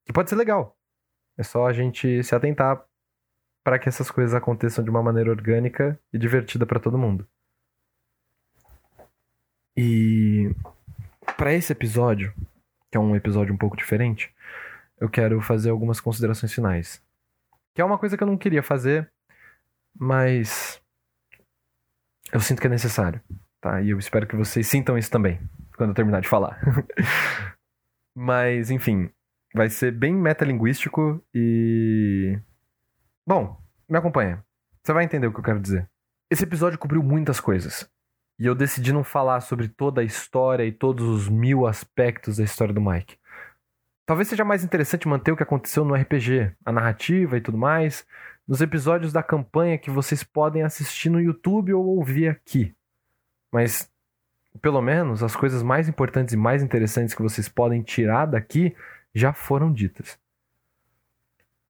[0.07, 0.77] Que pode ser legal.
[1.37, 2.85] É só a gente se atentar
[3.65, 7.27] para que essas coisas aconteçam de uma maneira orgânica e divertida para todo mundo.
[9.77, 10.55] E
[11.37, 12.33] para esse episódio,
[12.91, 14.33] que é um episódio um pouco diferente,
[15.01, 17.03] eu quero fazer algumas considerações finais.
[17.75, 19.11] Que é uma coisa que eu não queria fazer,
[19.99, 20.81] mas
[22.33, 23.21] eu sinto que é necessário,
[23.61, 23.81] tá?
[23.81, 25.41] E eu espero que vocês sintam isso também
[25.77, 26.61] quando eu terminar de falar.
[28.15, 29.11] mas, enfim,
[29.55, 32.39] vai ser bem metalinguístico e
[33.27, 34.45] bom, me acompanha.
[34.83, 35.89] Você vai entender o que eu quero dizer.
[36.31, 37.89] Esse episódio cobriu muitas coisas.
[38.39, 42.45] E eu decidi não falar sobre toda a história e todos os mil aspectos da
[42.45, 43.17] história do Mike.
[44.07, 48.07] Talvez seja mais interessante manter o que aconteceu no RPG, a narrativa e tudo mais,
[48.47, 52.75] nos episódios da campanha que vocês podem assistir no YouTube ou ouvir aqui.
[53.51, 53.91] Mas,
[54.61, 58.77] pelo menos, as coisas mais importantes e mais interessantes que vocês podem tirar daqui
[59.15, 60.19] já foram ditas.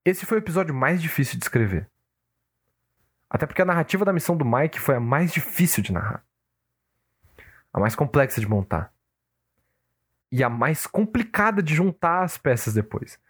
[0.05, 1.89] Esse foi o episódio mais difícil de escrever.
[3.31, 6.24] Até porque a narrativa da missão do Mike foi a mais difícil de narrar.
[7.73, 8.93] A mais complexa de montar
[10.35, 13.20] e a mais complicada de juntar as peças depois.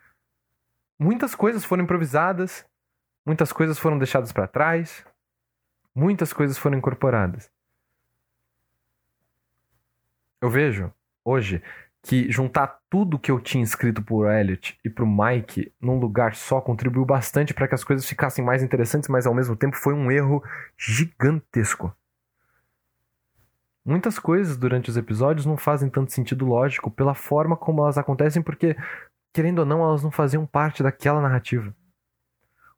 [0.99, 2.65] Muitas coisas foram improvisadas,
[3.27, 5.05] muitas coisas foram deixadas para trás,
[5.95, 7.51] muitas coisas foram incorporadas.
[10.41, 10.91] Eu vejo
[11.23, 11.63] hoje
[12.03, 16.59] que juntar tudo que eu tinha escrito pro Elliot e pro Mike num lugar só
[16.59, 20.11] contribuiu bastante para que as coisas ficassem mais interessantes, mas ao mesmo tempo foi um
[20.11, 20.43] erro
[20.75, 21.95] gigantesco.
[23.85, 28.43] Muitas coisas durante os episódios não fazem tanto sentido lógico pela forma como elas acontecem,
[28.43, 28.77] porque,
[29.33, 31.75] querendo ou não, elas não faziam parte daquela narrativa.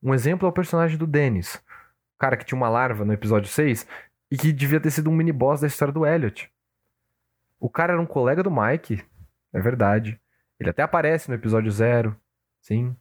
[0.02, 1.54] Um exemplo é o personagem do Dennis,
[2.16, 3.86] o cara que tinha uma larva no episódio 6
[4.30, 6.50] e que devia ter sido um mini-boss da história do Elliot.
[7.60, 9.04] O cara era um colega do Mike,
[9.52, 10.20] é verdade.
[10.58, 12.16] Ele até aparece no episódio 0,
[12.60, 12.96] sim.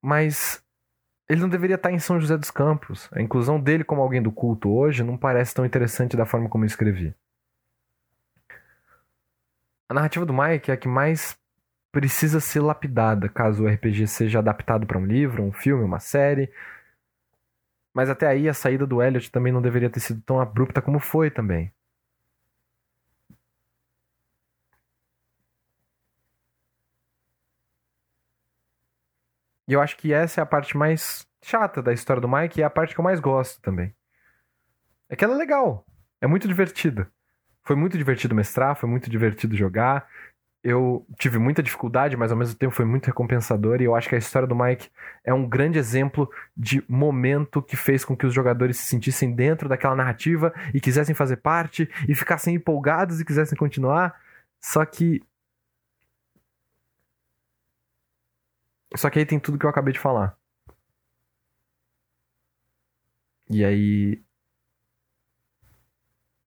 [0.00, 0.64] Mas
[1.28, 3.08] ele não deveria estar em São José dos Campos.
[3.12, 6.64] A inclusão dele como alguém do culto hoje não parece tão interessante da forma como
[6.64, 7.14] eu escrevi.
[9.88, 11.38] A narrativa do Mike é a que mais
[11.92, 16.52] precisa ser lapidada caso o RPG seja adaptado para um livro, um filme, uma série.
[17.94, 21.00] Mas até aí a saída do Elliot também não deveria ter sido tão abrupta como
[21.00, 21.72] foi também.
[29.68, 32.62] E eu acho que essa é a parte mais chata da história do Mike e
[32.62, 33.94] é a parte que eu mais gosto também.
[35.08, 35.84] É que ela é legal,
[36.20, 37.08] é muito divertida.
[37.62, 40.06] Foi muito divertido mestrar, foi muito divertido jogar.
[40.62, 43.80] Eu tive muita dificuldade, mas ao mesmo tempo foi muito recompensador.
[43.80, 44.88] E eu acho que a história do Mike
[45.24, 49.68] é um grande exemplo de momento que fez com que os jogadores se sentissem dentro
[49.68, 54.14] daquela narrativa e quisessem fazer parte e ficassem empolgados e quisessem continuar.
[54.60, 55.22] Só que
[58.94, 60.38] Só que aí tem tudo que eu acabei de falar.
[63.48, 64.22] E aí.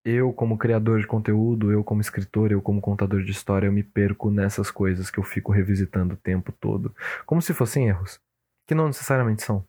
[0.03, 3.83] Eu, como criador de conteúdo, eu, como escritor, eu, como contador de história, eu me
[3.83, 6.95] perco nessas coisas que eu fico revisitando o tempo todo.
[7.25, 8.19] Como se fossem erros.
[8.65, 9.67] Que não necessariamente são.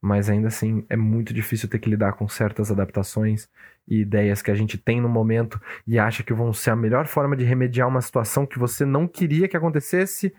[0.00, 3.48] Mas ainda assim, é muito difícil ter que lidar com certas adaptações
[3.88, 7.06] e ideias que a gente tem no momento e acha que vão ser a melhor
[7.06, 10.34] forma de remediar uma situação que você não queria que acontecesse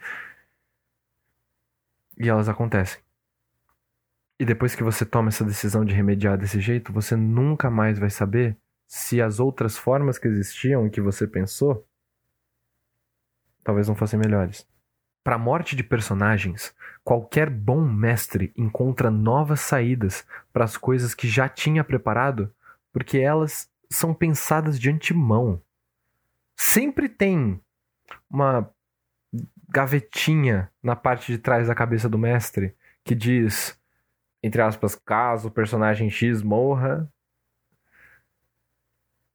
[2.17, 3.01] e elas acontecem.
[4.39, 8.09] E depois que você toma essa decisão de remediar desse jeito, você nunca mais vai
[8.09, 11.87] saber se as outras formas que existiam e que você pensou
[13.65, 14.65] talvez não fossem melhores.
[15.23, 16.73] Para a morte de personagens,
[17.03, 20.23] qualquer bom mestre encontra novas saídas
[20.53, 22.53] para as coisas que já tinha preparado,
[22.93, 25.59] porque elas são pensadas de antemão.
[26.55, 27.59] Sempre tem
[28.29, 28.69] uma
[29.75, 32.73] gavetinha na parte de trás da cabeça do mestre
[33.03, 33.77] que diz,
[34.41, 37.11] entre aspas, caso o personagem X morra.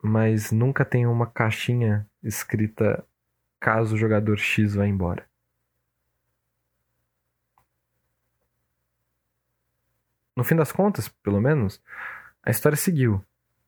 [0.02, 3.06] Mas nunca tem uma caixinha escrita
[3.60, 5.28] caso o jogador X vá embora.
[10.34, 11.82] No fim das contas, pelo menos,
[12.42, 13.22] a história seguiu,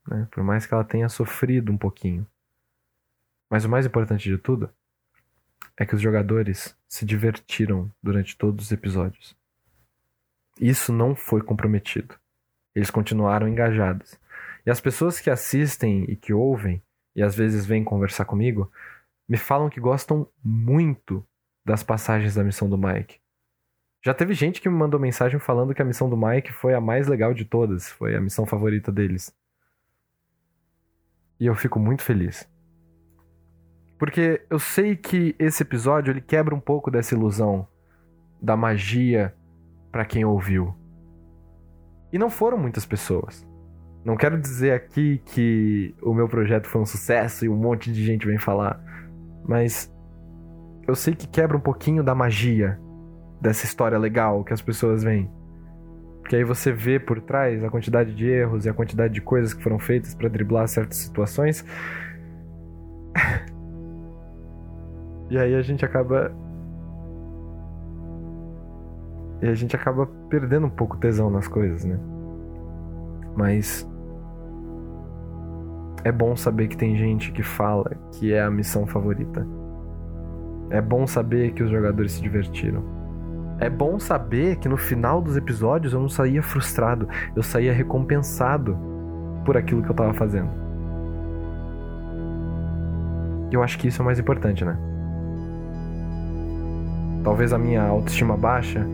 [0.09, 0.27] né?
[0.31, 2.27] por mais que ela tenha sofrido um pouquinho.
[3.51, 4.73] Mas o mais importante de tudo
[5.77, 9.37] é que os jogadores se divertiram durante todos os episódios.
[10.61, 12.15] Isso não foi comprometido.
[12.75, 14.19] Eles continuaram engajados.
[14.65, 16.83] E as pessoas que assistem e que ouvem,
[17.15, 18.71] e às vezes vêm conversar comigo,
[19.29, 21.27] me falam que gostam muito
[21.65, 23.21] das passagens da missão do Mike.
[24.05, 26.81] Já teve gente que me mandou mensagem falando que a missão do Mike foi a
[26.81, 29.35] mais legal de todas, foi a missão favorita deles.
[31.39, 32.49] E eu fico muito feliz.
[34.03, 37.69] Porque eu sei que esse episódio ele quebra um pouco dessa ilusão
[38.43, 39.33] da magia
[39.93, 40.75] para quem ouviu.
[42.13, 43.47] E não foram muitas pessoas.
[44.05, 48.05] Não quero dizer aqui que o meu projeto foi um sucesso e um monte de
[48.05, 48.83] gente vem falar,
[49.47, 49.89] mas
[50.89, 52.81] eu sei que quebra um pouquinho da magia
[53.41, 55.31] dessa história legal que as pessoas veem.
[56.23, 59.55] Porque aí você vê por trás a quantidade de erros e a quantidade de coisas
[59.55, 61.65] que foram feitas para driblar certas situações.
[65.33, 66.31] E aí a gente acaba.
[69.41, 71.99] E a gente acaba perdendo um pouco tesão nas coisas, né?
[73.35, 73.91] Mas.
[76.05, 79.47] É bom saber que tem gente que fala que é a missão favorita.
[80.69, 82.85] É bom saber que os jogadores se divertiram.
[83.59, 88.77] É bom saber que no final dos episódios eu não saía frustrado, eu saía recompensado
[89.47, 90.51] por aquilo que eu tava fazendo.
[93.51, 94.92] Eu acho que isso é o mais importante, né?
[97.23, 98.87] Talvez a minha autoestima baixa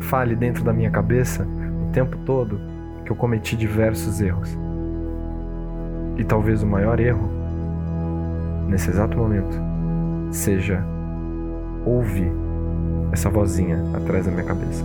[0.00, 1.46] fale dentro da minha cabeça
[1.88, 2.60] o tempo todo
[3.04, 4.56] que eu cometi diversos erros.
[6.16, 7.30] E talvez o maior erro,
[8.68, 9.56] nesse exato momento,
[10.30, 10.82] seja
[11.84, 12.32] ouvir
[13.12, 14.84] essa vozinha atrás da minha cabeça.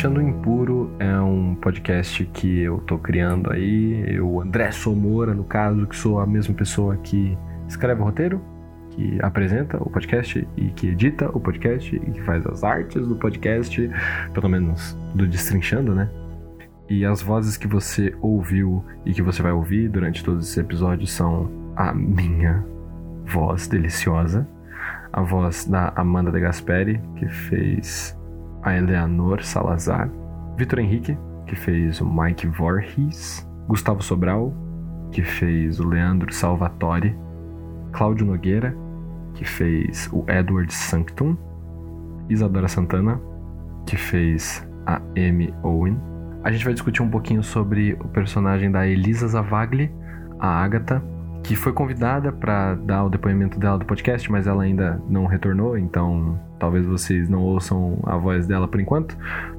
[0.00, 4.02] Destrinchando o Impuro é um podcast que eu tô criando aí.
[4.16, 7.36] Eu, André Somora, no caso, que sou a mesma pessoa que
[7.68, 8.40] escreve o roteiro,
[8.92, 13.14] que apresenta o podcast e que edita o podcast e que faz as artes do
[13.14, 13.90] podcast,
[14.32, 16.08] pelo menos do Destrinchando, né?
[16.88, 21.10] E as vozes que você ouviu e que você vai ouvir durante todos esses episódios
[21.10, 22.64] são a minha
[23.26, 24.48] voz deliciosa,
[25.12, 28.18] a voz da Amanda de Gasperi, que fez
[28.62, 30.10] a Eleanor Salazar,
[30.56, 31.16] Vitor Henrique,
[31.46, 34.52] que fez o Mike Voorhees, Gustavo Sobral,
[35.10, 37.16] que fez o Leandro Salvatore,
[37.92, 38.76] Cláudio Nogueira,
[39.34, 41.36] que fez o Edward Sanctum,
[42.28, 43.20] Isadora Santana,
[43.86, 45.98] que fez a Amy Owen.
[46.44, 49.92] A gente vai discutir um pouquinho sobre o personagem da Elisa Zavagli,
[50.38, 51.02] a Agatha,
[51.42, 55.76] que foi convidada para dar o depoimento dela do podcast, mas ela ainda não retornou,
[55.76, 59.16] então talvez vocês não ouçam a voz dela por enquanto.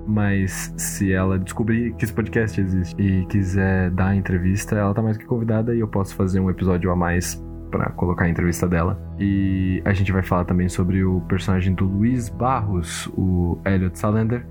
[0.07, 5.01] Mas se ela descobrir que esse podcast existe e quiser dar a entrevista, ela tá
[5.01, 8.67] mais que convidada e eu posso fazer um episódio a mais para colocar a entrevista
[8.67, 9.01] dela.
[9.19, 14.45] E a gente vai falar também sobre o personagem do Luiz Barros, o Elliot Salander,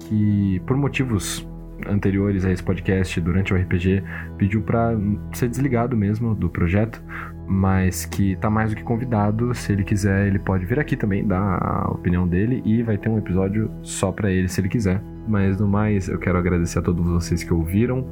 [0.00, 1.46] que por motivos
[1.86, 4.02] anteriores a esse podcast, durante o RPG,
[4.36, 4.96] pediu para
[5.32, 7.02] ser desligado mesmo do projeto,
[7.48, 9.54] mas que tá mais do que convidado.
[9.54, 13.08] Se ele quiser, ele pode vir aqui também dar a opinião dele e vai ter
[13.08, 15.02] um episódio só para ele se ele quiser.
[15.26, 18.06] Mas no mais, eu quero agradecer a todos vocês que ouviram,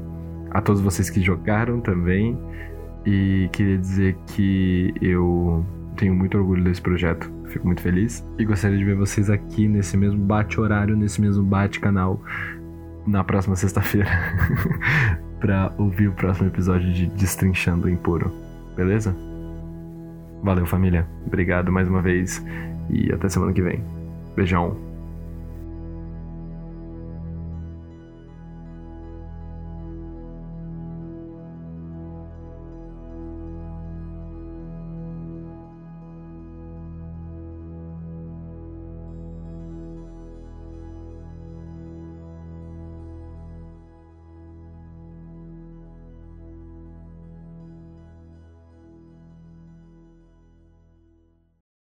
[0.51, 2.39] a todos vocês que jogaram também
[3.05, 5.65] e queria dizer que eu
[5.97, 7.31] tenho muito orgulho desse projeto.
[7.49, 11.45] Fico muito feliz e gostaria de ver vocês aqui nesse mesmo bate horário, nesse mesmo
[11.45, 12.21] bate canal
[13.07, 14.11] na próxima sexta-feira
[15.39, 18.46] para ouvir o próximo episódio de Destrinchando o Impuro.
[18.77, 19.17] Beleza?
[20.43, 21.07] Valeu, família.
[21.27, 22.45] Obrigado mais uma vez
[22.91, 23.83] e até semana que vem.
[24.37, 24.86] Beijão.